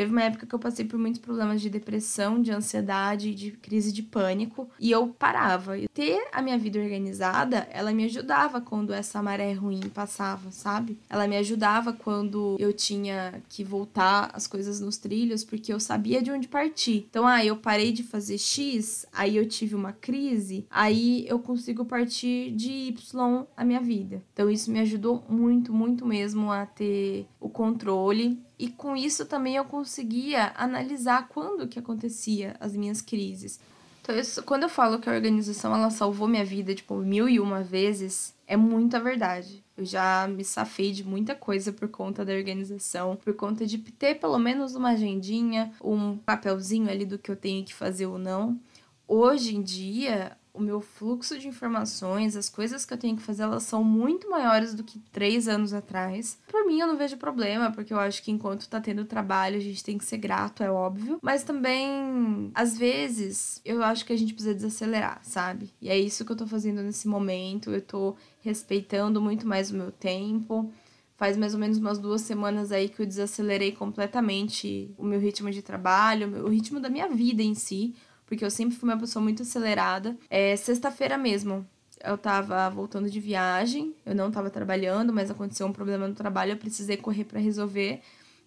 Teve 0.00 0.12
uma 0.12 0.22
época 0.22 0.46
que 0.46 0.54
eu 0.54 0.58
passei 0.58 0.86
por 0.86 0.98
muitos 0.98 1.20
problemas 1.20 1.60
de 1.60 1.68
depressão, 1.68 2.40
de 2.40 2.50
ansiedade, 2.50 3.34
de 3.34 3.50
crise 3.50 3.92
de 3.92 4.02
pânico, 4.02 4.66
e 4.80 4.90
eu 4.90 5.08
parava. 5.08 5.74
Ter 5.92 6.26
a 6.32 6.40
minha 6.40 6.56
vida 6.56 6.80
organizada, 6.80 7.68
ela 7.70 7.92
me 7.92 8.06
ajudava 8.06 8.62
quando 8.62 8.94
essa 8.94 9.22
maré 9.22 9.52
ruim 9.52 9.90
passava, 9.92 10.50
sabe? 10.52 10.98
Ela 11.10 11.28
me 11.28 11.36
ajudava 11.36 11.92
quando 11.92 12.56
eu 12.58 12.72
tinha 12.72 13.42
que 13.46 13.62
voltar 13.62 14.30
as 14.32 14.46
coisas 14.46 14.80
nos 14.80 14.96
trilhos, 14.96 15.44
porque 15.44 15.70
eu 15.70 15.78
sabia 15.78 16.22
de 16.22 16.30
onde 16.30 16.48
partir. 16.48 17.06
Então, 17.10 17.26
ah, 17.26 17.44
eu 17.44 17.58
parei 17.58 17.92
de 17.92 18.02
fazer 18.02 18.38
X, 18.38 19.04
aí 19.12 19.36
eu 19.36 19.46
tive 19.46 19.74
uma 19.74 19.92
crise, 19.92 20.66
aí 20.70 21.26
eu 21.28 21.38
consigo 21.40 21.84
partir 21.84 22.52
de 22.52 22.72
Y 22.88 23.46
a 23.54 23.64
minha 23.66 23.82
vida. 23.82 24.22
Então, 24.32 24.48
isso 24.48 24.70
me 24.70 24.80
ajudou 24.80 25.22
muito, 25.28 25.74
muito 25.74 26.06
mesmo 26.06 26.50
a 26.50 26.64
ter 26.64 27.26
o 27.38 27.50
controle 27.50 28.40
e 28.60 28.68
com 28.68 28.94
isso 28.94 29.24
também 29.24 29.56
eu 29.56 29.64
conseguia 29.64 30.52
analisar 30.54 31.28
quando 31.28 31.66
que 31.66 31.78
acontecia 31.78 32.54
as 32.60 32.76
minhas 32.76 33.00
crises. 33.00 33.58
Então, 34.02 34.14
isso, 34.14 34.42
quando 34.42 34.64
eu 34.64 34.68
falo 34.68 34.98
que 34.98 35.08
a 35.08 35.14
organização 35.14 35.74
ela 35.74 35.88
salvou 35.88 36.28
minha 36.28 36.44
vida, 36.44 36.74
tipo, 36.74 36.94
mil 36.96 37.26
e 37.26 37.40
uma 37.40 37.62
vezes, 37.62 38.34
é 38.46 38.58
muita 38.58 39.00
verdade. 39.00 39.64
Eu 39.78 39.86
já 39.86 40.28
me 40.28 40.44
safei 40.44 40.92
de 40.92 41.02
muita 41.02 41.34
coisa 41.34 41.72
por 41.72 41.88
conta 41.88 42.22
da 42.22 42.34
organização, 42.34 43.16
por 43.16 43.32
conta 43.32 43.64
de 43.64 43.78
ter 43.78 44.16
pelo 44.16 44.38
menos 44.38 44.74
uma 44.74 44.90
agendinha, 44.90 45.72
um 45.82 46.18
papelzinho 46.18 46.90
ali 46.90 47.06
do 47.06 47.18
que 47.18 47.30
eu 47.30 47.36
tenho 47.36 47.64
que 47.64 47.74
fazer 47.74 48.04
ou 48.04 48.18
não. 48.18 48.60
Hoje 49.08 49.56
em 49.56 49.62
dia, 49.62 50.36
o 50.60 50.62
meu 50.62 50.80
fluxo 50.80 51.38
de 51.38 51.48
informações, 51.48 52.36
as 52.36 52.48
coisas 52.48 52.84
que 52.84 52.92
eu 52.92 52.98
tenho 52.98 53.16
que 53.16 53.22
fazer, 53.22 53.42
elas 53.42 53.62
são 53.62 53.82
muito 53.82 54.28
maiores 54.30 54.74
do 54.74 54.84
que 54.84 54.98
três 55.10 55.48
anos 55.48 55.72
atrás. 55.72 56.38
Por 56.46 56.66
mim, 56.66 56.80
eu 56.80 56.86
não 56.86 56.96
vejo 56.96 57.16
problema, 57.16 57.72
porque 57.72 57.92
eu 57.92 57.98
acho 57.98 58.22
que 58.22 58.30
enquanto 58.30 58.68
tá 58.68 58.80
tendo 58.80 59.04
trabalho, 59.04 59.56
a 59.56 59.60
gente 59.60 59.82
tem 59.82 59.96
que 59.96 60.04
ser 60.04 60.18
grato, 60.18 60.62
é 60.62 60.70
óbvio. 60.70 61.18
Mas 61.22 61.42
também, 61.42 62.50
às 62.54 62.76
vezes, 62.76 63.60
eu 63.64 63.82
acho 63.82 64.04
que 64.04 64.12
a 64.12 64.16
gente 64.16 64.34
precisa 64.34 64.54
desacelerar, 64.54 65.20
sabe? 65.22 65.72
E 65.80 65.88
é 65.88 65.98
isso 65.98 66.24
que 66.24 66.32
eu 66.32 66.36
tô 66.36 66.46
fazendo 66.46 66.82
nesse 66.82 67.08
momento. 67.08 67.70
Eu 67.70 67.80
tô 67.80 68.16
respeitando 68.40 69.20
muito 69.20 69.46
mais 69.46 69.70
o 69.70 69.76
meu 69.76 69.90
tempo. 69.90 70.70
Faz 71.16 71.36
mais 71.36 71.52
ou 71.52 71.60
menos 71.60 71.76
umas 71.76 71.98
duas 71.98 72.22
semanas 72.22 72.72
aí 72.72 72.88
que 72.88 73.02
eu 73.02 73.06
desacelerei 73.06 73.72
completamente 73.72 74.94
o 74.96 75.04
meu 75.04 75.20
ritmo 75.20 75.50
de 75.50 75.60
trabalho, 75.60 76.46
o 76.46 76.48
ritmo 76.48 76.80
da 76.80 76.88
minha 76.88 77.08
vida 77.08 77.42
em 77.42 77.54
si 77.54 77.94
porque 78.30 78.44
eu 78.44 78.50
sempre 78.50 78.76
fui 78.76 78.88
uma 78.88 78.96
pessoa 78.96 79.20
muito 79.20 79.42
acelerada. 79.42 80.16
É 80.30 80.54
sexta-feira 80.54 81.18
mesmo. 81.18 81.66
Eu 82.02 82.16
tava 82.16 82.70
voltando 82.70 83.10
de 83.10 83.18
viagem, 83.18 83.92
eu 84.06 84.14
não 84.14 84.30
tava 84.30 84.48
trabalhando, 84.48 85.12
mas 85.12 85.32
aconteceu 85.32 85.66
um 85.66 85.72
problema 85.72 86.06
no 86.06 86.14
trabalho, 86.14 86.52
eu 86.52 86.56
precisei 86.56 86.96
correr 86.96 87.24
para 87.24 87.40
resolver. 87.40 88.00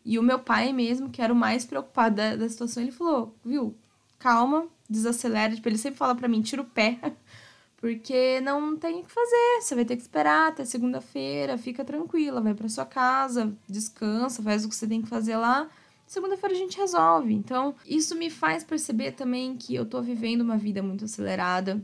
E 0.06 0.18
o 0.18 0.24
meu 0.24 0.40
pai 0.40 0.72
mesmo, 0.72 1.10
que 1.10 1.22
era 1.22 1.34
o 1.34 1.36
mais 1.36 1.66
preocupado 1.66 2.16
da, 2.16 2.34
da 2.38 2.48
situação, 2.48 2.82
ele 2.82 2.94
falou: 2.94 3.36
"Viu? 3.44 3.76
Calma, 4.18 4.68
desacelera". 4.90 5.54
Tipo, 5.54 5.68
ele 5.68 5.78
sempre 5.78 5.98
fala 5.98 6.16
para 6.16 6.30
mim: 6.30 6.42
"Tira 6.42 6.62
o 6.62 6.66
pé". 6.66 6.98
Porque 7.76 8.40
não 8.40 8.78
tem 8.78 9.02
o 9.02 9.04
que 9.04 9.12
fazer, 9.12 9.62
você 9.62 9.76
vai 9.76 9.84
ter 9.84 9.98
que 9.98 10.02
esperar 10.02 10.48
até 10.48 10.64
segunda-feira, 10.64 11.58
fica 11.58 11.84
tranquila, 11.84 12.40
vai 12.40 12.54
para 12.54 12.70
sua 12.70 12.86
casa, 12.86 13.54
descansa, 13.68 14.42
faz 14.42 14.64
o 14.64 14.70
que 14.70 14.76
você 14.76 14.88
tem 14.88 15.02
que 15.02 15.10
fazer 15.10 15.36
lá 15.36 15.70
segunda-feira 16.14 16.56
a 16.56 16.58
gente 16.58 16.78
resolve. 16.78 17.34
Então, 17.34 17.76
isso 17.86 18.16
me 18.16 18.30
faz 18.30 18.64
perceber 18.64 19.14
também 19.14 19.58
que 19.58 19.74
eu 19.74 19.86
tô 19.86 20.02
vivendo 20.02 20.42
uma 20.42 20.58
vida 20.58 20.82
muito 20.82 21.06
acelerada. 21.06 21.84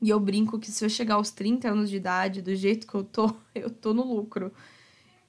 E 0.00 0.08
eu 0.08 0.20
brinco 0.20 0.58
que 0.58 0.70
se 0.70 0.84
eu 0.84 0.88
chegar 0.88 1.16
aos 1.16 1.30
30 1.30 1.68
anos 1.68 1.90
de 1.90 1.96
idade, 1.96 2.42
do 2.42 2.54
jeito 2.54 2.86
que 2.86 2.94
eu 2.94 3.02
tô, 3.02 3.34
eu 3.54 3.68
tô 3.68 3.92
no 3.92 4.04
lucro 4.04 4.52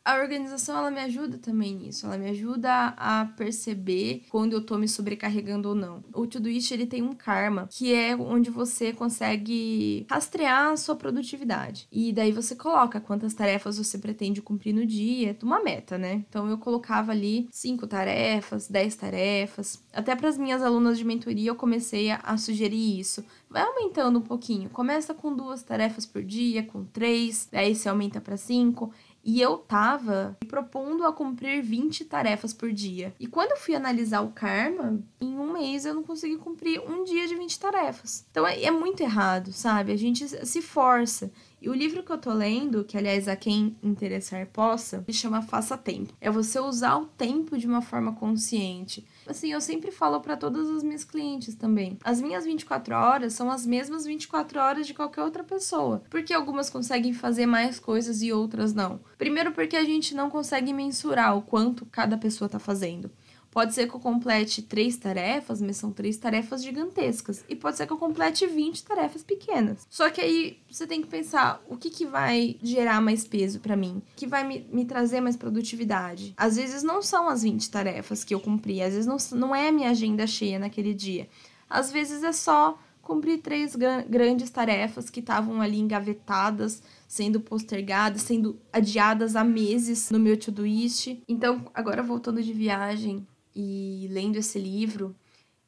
a 0.07 0.21
organização 0.21 0.77
ela 0.77 0.89
me 0.89 1.01
ajuda 1.01 1.37
também 1.37 1.75
nisso, 1.75 2.05
ela 2.05 2.17
me 2.17 2.29
ajuda 2.29 2.93
a 2.95 3.25
perceber 3.35 4.23
quando 4.29 4.53
eu 4.53 4.61
tô 4.61 4.77
me 4.77 4.87
sobrecarregando 4.87 5.67
ou 5.67 5.75
não. 5.75 6.01
O 6.13 6.25
Todoist 6.25 6.71
ele 6.71 6.85
tem 6.85 7.01
um 7.03 7.11
karma, 7.11 7.67
que 7.69 7.93
é 7.93 8.15
onde 8.15 8.49
você 8.49 8.93
consegue 8.93 10.05
rastrear 10.09 10.71
a 10.71 10.77
sua 10.77 10.95
produtividade. 10.95 11.89
E 11.91 12.13
daí 12.13 12.31
você 12.31 12.55
coloca 12.55 13.01
quantas 13.01 13.33
tarefas 13.33 13.77
você 13.77 13.97
pretende 13.97 14.41
cumprir 14.41 14.73
no 14.73 14.85
dia, 14.85 15.35
uma 15.43 15.61
meta, 15.61 15.97
né? 15.97 16.23
Então 16.29 16.49
eu 16.49 16.57
colocava 16.57 17.11
ali 17.11 17.49
cinco 17.51 17.85
tarefas, 17.85 18.69
dez 18.69 18.95
tarefas. 18.95 19.83
Até 19.91 20.15
para 20.15 20.29
as 20.29 20.37
minhas 20.37 20.63
alunas 20.63 20.97
de 20.97 21.03
mentoria 21.03 21.49
eu 21.49 21.55
comecei 21.55 22.11
a, 22.11 22.21
a 22.23 22.37
sugerir 22.37 22.97
isso. 22.97 23.25
Vai 23.49 23.61
aumentando 23.61 24.19
um 24.19 24.21
pouquinho. 24.21 24.69
Começa 24.69 25.13
com 25.13 25.35
duas 25.35 25.63
tarefas 25.63 26.05
por 26.05 26.23
dia, 26.23 26.63
com 26.63 26.85
três, 26.85 27.49
daí 27.51 27.75
você 27.75 27.89
aumenta 27.89 28.21
para 28.21 28.37
cinco. 28.37 28.93
E 29.27 29.41
eu 29.41 29.57
tava 29.57 30.37
me 30.41 30.47
propondo 30.47 31.05
a 31.05 31.11
cumprir 31.11 31.61
20 31.61 32.05
tarefas 32.05 32.53
por 32.53 32.71
dia. 32.71 33.13
E 33.19 33.27
quando 33.27 33.51
eu 33.51 33.57
fui 33.57 33.75
analisar 33.75 34.21
o 34.21 34.31
karma, 34.31 35.03
em 35.19 35.37
um 35.37 35.51
mês 35.51 35.85
eu 35.85 35.93
não 35.93 36.01
consegui 36.01 36.37
cumprir 36.37 36.79
um 36.79 37.03
dia 37.03 37.27
de 37.27 37.35
20 37.35 37.59
tarefas. 37.59 38.25
Então 38.31 38.47
é, 38.47 38.63
é 38.63 38.71
muito 38.71 39.01
errado, 39.01 39.51
sabe? 39.51 39.91
A 39.91 39.97
gente 39.97 40.25
se 40.25 40.61
força. 40.61 41.29
E 41.67 41.69
o 41.69 41.73
livro 41.73 42.01
que 42.01 42.13
eu 42.13 42.17
tô 42.17 42.32
lendo, 42.32 42.86
que 42.86 42.97
aliás 42.97 43.27
a 43.27 43.36
quem 43.36 43.75
interessar 43.84 44.47
possa, 44.47 45.03
se 45.06 45.12
chama 45.12 45.41
Faça 45.41 45.77
Tempo. 45.77 46.13
É 46.21 46.32
você 46.32 46.58
usar 46.62 46.95
o 46.95 47.08
tempo 47.08 47.58
de 47.58 47.67
uma 47.67 47.82
forma 47.82 48.13
consciente. 48.13 49.06
Assim, 49.27 49.51
eu 49.51 49.60
sempre 49.60 49.91
falo 49.91 50.21
para 50.21 50.38
todas 50.38 50.69
as 50.69 50.82
minhas 50.82 51.03
clientes 51.03 51.56
também. 51.56 51.99
As 52.06 52.21
minhas 52.21 52.45
24 52.45 52.95
horas 52.95 53.34
são 53.34 53.51
as 53.51 53.65
mesmas 53.65 54.06
24 54.06 54.58
horas 54.58 54.88
de 54.88 54.93
qualquer 54.93 55.23
outra 55.23 55.43
pessoa. 55.43 56.01
Porque 56.10 56.34
algumas 56.34 56.69
conseguem 56.69 57.12
fazer 57.12 57.45
mais 57.45 57.82
coisas 57.82 58.21
e 58.21 58.32
outras 58.32 58.73
não. 58.73 59.01
Primeiro 59.17 59.51
porque 59.51 59.75
a 59.75 59.84
gente 59.84 60.15
não 60.15 60.30
consegue 60.30 60.71
mensurar 60.71 61.36
o 61.36 61.41
quanto 61.41 61.86
cada 61.88 62.17
pessoa 62.17 62.47
tá 62.47 62.60
fazendo. 62.60 63.12
Pode 63.57 63.73
ser 63.73 63.89
que 63.89 63.95
eu 63.95 63.99
complete 63.99 64.61
três 64.61 64.97
tarefas, 64.97 65.59
mas 65.59 65.77
são 65.77 65.91
três 65.91 66.15
tarefas 66.15 66.61
gigantescas. 66.61 67.43
E 67.49 67.55
pode 67.55 67.75
ser 67.75 67.87
que 67.87 67.91
eu 67.91 67.97
complete 67.97 68.45
20 68.45 68.83
tarefas 68.83 69.23
pequenas. 69.23 69.87
Só 69.89 70.11
que 70.11 70.21
aí 70.21 70.59
você 70.69 70.85
tem 70.85 71.01
que 71.01 71.07
pensar 71.07 71.59
o 71.67 71.75
que, 71.75 71.89
que 71.89 72.05
vai 72.05 72.55
gerar 72.61 73.01
mais 73.01 73.25
peso 73.27 73.59
para 73.59 73.75
mim, 73.75 73.99
que 74.15 74.27
vai 74.27 74.47
me, 74.47 74.63
me 74.71 74.85
trazer 74.85 75.21
mais 75.21 75.35
produtividade. 75.35 76.35
Às 76.37 76.55
vezes 76.55 76.83
não 76.83 77.01
são 77.01 77.27
as 77.27 77.41
20 77.41 77.71
tarefas 77.71 78.23
que 78.23 78.35
eu 78.35 78.39
cumpri, 78.39 78.79
às 78.79 78.93
vezes 78.93 79.07
não, 79.07 79.17
não 79.31 79.55
é 79.55 79.69
a 79.69 79.71
minha 79.71 79.89
agenda 79.89 80.27
cheia 80.27 80.59
naquele 80.59 80.93
dia. 80.93 81.27
Às 81.67 81.91
vezes 81.91 82.21
é 82.21 82.31
só 82.31 82.77
cumpri 83.01 83.39
três 83.39 83.75
grandes 83.75 84.51
tarefas 84.51 85.09
que 85.09 85.19
estavam 85.19 85.61
ali 85.61 85.79
engavetadas, 85.79 86.83
sendo 87.07 87.39
postergadas, 87.39 88.21
sendo 88.21 88.59
adiadas 88.71 89.35
há 89.35 89.43
meses 89.43 90.11
no 90.11 90.19
meu 90.19 90.37
to-do-list. 90.37 91.17
Então, 91.27 91.65
agora 91.73 92.03
voltando 92.03 92.43
de 92.43 92.53
viagem 92.53 93.25
e 93.59 94.07
lendo 94.11 94.35
esse 94.35 94.59
livro, 94.59 95.15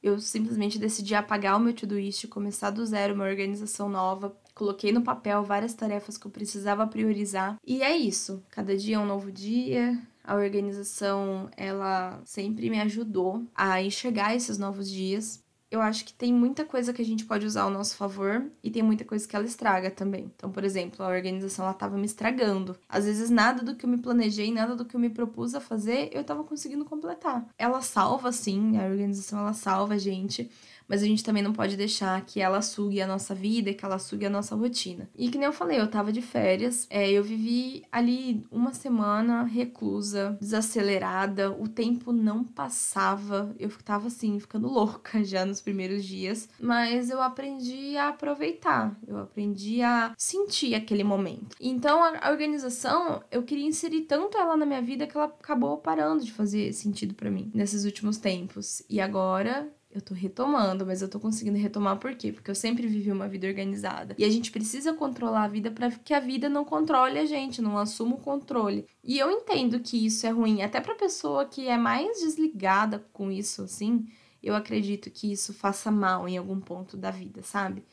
eu 0.01 0.19
simplesmente 0.19 0.77
decidi 0.77 1.15
apagar 1.15 1.57
o 1.57 1.59
meu 1.59 1.73
to-do-list, 1.73 2.27
começar 2.27 2.69
do 2.69 2.85
zero 2.85 3.15
uma 3.15 3.25
organização 3.25 3.89
nova, 3.89 4.37
coloquei 4.53 4.91
no 4.91 5.01
papel 5.01 5.43
várias 5.43 5.73
tarefas 5.73 6.15
que 6.15 6.27
eu 6.27 6.31
precisava 6.31 6.85
priorizar. 6.85 7.57
E 7.65 7.81
é 7.81 7.97
isso, 7.97 8.43
cada 8.51 8.77
dia 8.77 8.97
é 8.97 8.99
um 8.99 9.07
novo 9.07 9.31
dia. 9.31 9.99
A 10.23 10.35
organização, 10.35 11.49
ela 11.57 12.21
sempre 12.23 12.69
me 12.69 12.79
ajudou 12.79 13.43
a 13.55 13.81
enxergar 13.81 14.35
esses 14.35 14.59
novos 14.59 14.87
dias 14.87 15.43
eu 15.71 15.81
acho 15.81 16.03
que 16.03 16.13
tem 16.13 16.33
muita 16.33 16.65
coisa 16.65 16.91
que 16.91 17.01
a 17.01 17.05
gente 17.05 17.25
pode 17.25 17.45
usar 17.45 17.63
ao 17.63 17.69
nosso 17.69 17.95
favor 17.95 18.45
e 18.63 18.71
tem 18.71 18.81
muita 18.81 19.05
coisa 19.05 19.27
que 19.27 19.35
ela 19.35 19.45
estraga 19.45 19.91
também. 19.91 20.31
Então, 20.35 20.51
por 20.51 20.63
exemplo, 20.63 21.05
a 21.05 21.09
organização 21.09 21.65
ela 21.65 21.73
tava 21.73 21.97
me 21.97 22.05
estragando. 22.05 22.75
Às 22.87 23.05
vezes 23.05 23.29
nada 23.29 23.63
do 23.63 23.75
que 23.75 23.85
eu 23.85 23.89
me 23.89 23.97
planejei, 23.97 24.51
nada 24.51 24.75
do 24.75 24.83
que 24.83 24.95
eu 24.95 24.99
me 24.99 25.09
propus 25.09 25.53
a 25.53 25.59
fazer, 25.59 26.09
eu 26.11 26.23
tava 26.23 26.43
conseguindo 26.43 26.85
completar. 26.85 27.47
Ela 27.57 27.81
salva 27.81 28.31
sim, 28.31 28.77
a 28.77 28.85
organização 28.85 29.39
ela 29.39 29.53
salva 29.53 29.93
a 29.93 29.97
gente, 29.97 30.49
mas 30.89 31.03
a 31.03 31.05
gente 31.05 31.23
também 31.23 31.43
não 31.43 31.53
pode 31.53 31.77
deixar 31.77 32.19
que 32.25 32.41
ela 32.41 32.61
sugue 32.61 32.99
a 32.99 33.07
nossa 33.07 33.35
vida, 33.35 33.73
que 33.73 33.85
ela 33.85 33.99
sugue 33.99 34.25
a 34.25 34.29
nossa 34.29 34.55
rotina. 34.55 35.07
E 35.15 35.29
que 35.29 35.37
nem 35.37 35.45
eu 35.45 35.53
falei, 35.53 35.79
eu 35.79 35.87
tava 35.87 36.11
de 36.11 36.21
férias, 36.21 36.87
é, 36.89 37.09
eu 37.09 37.23
vivi 37.23 37.83
ali 37.91 38.43
uma 38.51 38.73
semana 38.73 39.43
reclusa, 39.43 40.37
desacelerada, 40.41 41.51
o 41.51 41.67
tempo 41.67 42.11
não 42.11 42.43
passava, 42.43 43.55
eu 43.59 43.69
tava 43.83 44.07
assim, 44.07 44.39
ficando 44.39 44.67
louca 44.79 45.23
já 45.23 45.45
nos 45.45 45.61
primeiros 45.61 46.03
dias, 46.03 46.49
mas 46.59 47.09
eu 47.09 47.21
aprendi 47.21 47.95
a 47.95 48.09
aproveitar, 48.09 48.97
eu 49.07 49.17
aprendi 49.17 49.81
a 49.83 50.13
sentir 50.17 50.73
aquele 50.73 51.03
momento. 51.03 51.55
Então 51.59 52.03
a 52.03 52.31
organização, 52.31 53.21
eu 53.31 53.43
queria 53.43 53.67
inserir 53.67 54.01
tanto 54.01 54.37
ela 54.37 54.57
na 54.57 54.65
minha 54.65 54.81
vida 54.81 55.05
que 55.05 55.15
ela 55.15 55.27
acabou 55.27 55.77
parando 55.77 56.23
de 56.23 56.31
fazer 56.31 56.73
sentido 56.73 57.13
para 57.13 57.29
mim 57.29 57.51
nesses 57.53 57.85
últimos 57.85 58.17
tempos. 58.17 58.81
E 58.89 58.99
agora 58.99 59.71
eu 59.91 60.01
tô 60.01 60.13
retomando, 60.13 60.85
mas 60.85 61.01
eu 61.01 61.09
tô 61.09 61.19
conseguindo 61.19 61.57
retomar 61.57 61.97
por 61.97 62.13
quê? 62.15 62.31
Porque 62.31 62.51
eu 62.51 62.55
sempre 62.55 62.85
vivi 62.87 63.11
uma 63.11 63.27
vida 63.27 63.47
organizada. 63.47 64.15
E 64.17 64.23
a 64.23 64.29
gente 64.29 64.51
precisa 64.51 64.93
controlar 64.93 65.45
a 65.45 65.47
vida 65.47 65.71
para 65.71 65.89
que 65.89 66.13
a 66.13 66.19
vida 66.19 66.47
não 66.47 66.63
controle 66.63 67.17
a 67.17 67.25
gente, 67.25 67.61
não 67.61 67.77
assuma 67.77 68.15
o 68.15 68.19
controle. 68.19 68.85
E 69.03 69.17
eu 69.17 69.31
entendo 69.31 69.79
que 69.79 70.05
isso 70.05 70.27
é 70.27 70.29
ruim, 70.29 70.61
até 70.61 70.79
pra 70.79 70.93
pessoa 70.93 71.45
que 71.45 71.67
é 71.67 71.77
mais 71.77 72.19
desligada 72.19 73.03
com 73.11 73.31
isso, 73.31 73.63
assim, 73.63 74.07
eu 74.43 74.55
acredito 74.55 75.09
que 75.09 75.31
isso 75.31 75.53
faça 75.53 75.89
mal 75.89 76.27
em 76.27 76.37
algum 76.37 76.59
ponto 76.59 76.95
da 76.95 77.09
vida, 77.09 77.41
sabe? 77.41 77.83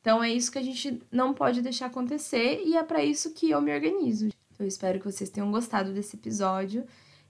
Então 0.00 0.22
é 0.22 0.30
isso 0.30 0.52
que 0.52 0.58
a 0.58 0.62
gente 0.62 1.02
não 1.10 1.32
pode 1.32 1.62
deixar 1.62 1.86
acontecer 1.86 2.62
e 2.64 2.76
é 2.76 2.82
para 2.82 3.02
isso 3.02 3.32
que 3.32 3.50
eu 3.50 3.60
me 3.60 3.74
organizo. 3.74 4.28
Eu 4.58 4.66
espero 4.66 4.98
que 4.98 5.10
vocês 5.10 5.30
tenham 5.30 5.50
gostado 5.50 5.92
desse 5.92 6.16
episódio. 6.16 6.84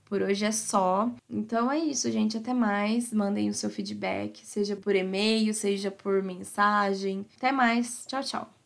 Por 0.09 0.23
hoje 0.23 0.45
é 0.45 0.53
só. 0.53 1.11
Então 1.29 1.71
é 1.71 1.79
isso, 1.79 2.11
gente. 2.11 2.37
Até 2.37 2.55
mais. 2.55 3.13
Mandem 3.13 3.49
o 3.51 3.55
seu 3.55 3.69
feedback, 3.69 4.41
seja 4.45 4.75
por 4.75 4.95
e-mail, 4.97 5.53
seja 5.53 5.91
por 5.91 6.23
mensagem. 6.23 7.27
Até 7.37 7.53
mais. 7.53 8.05
Tchau, 8.07 8.23
tchau. 8.23 8.58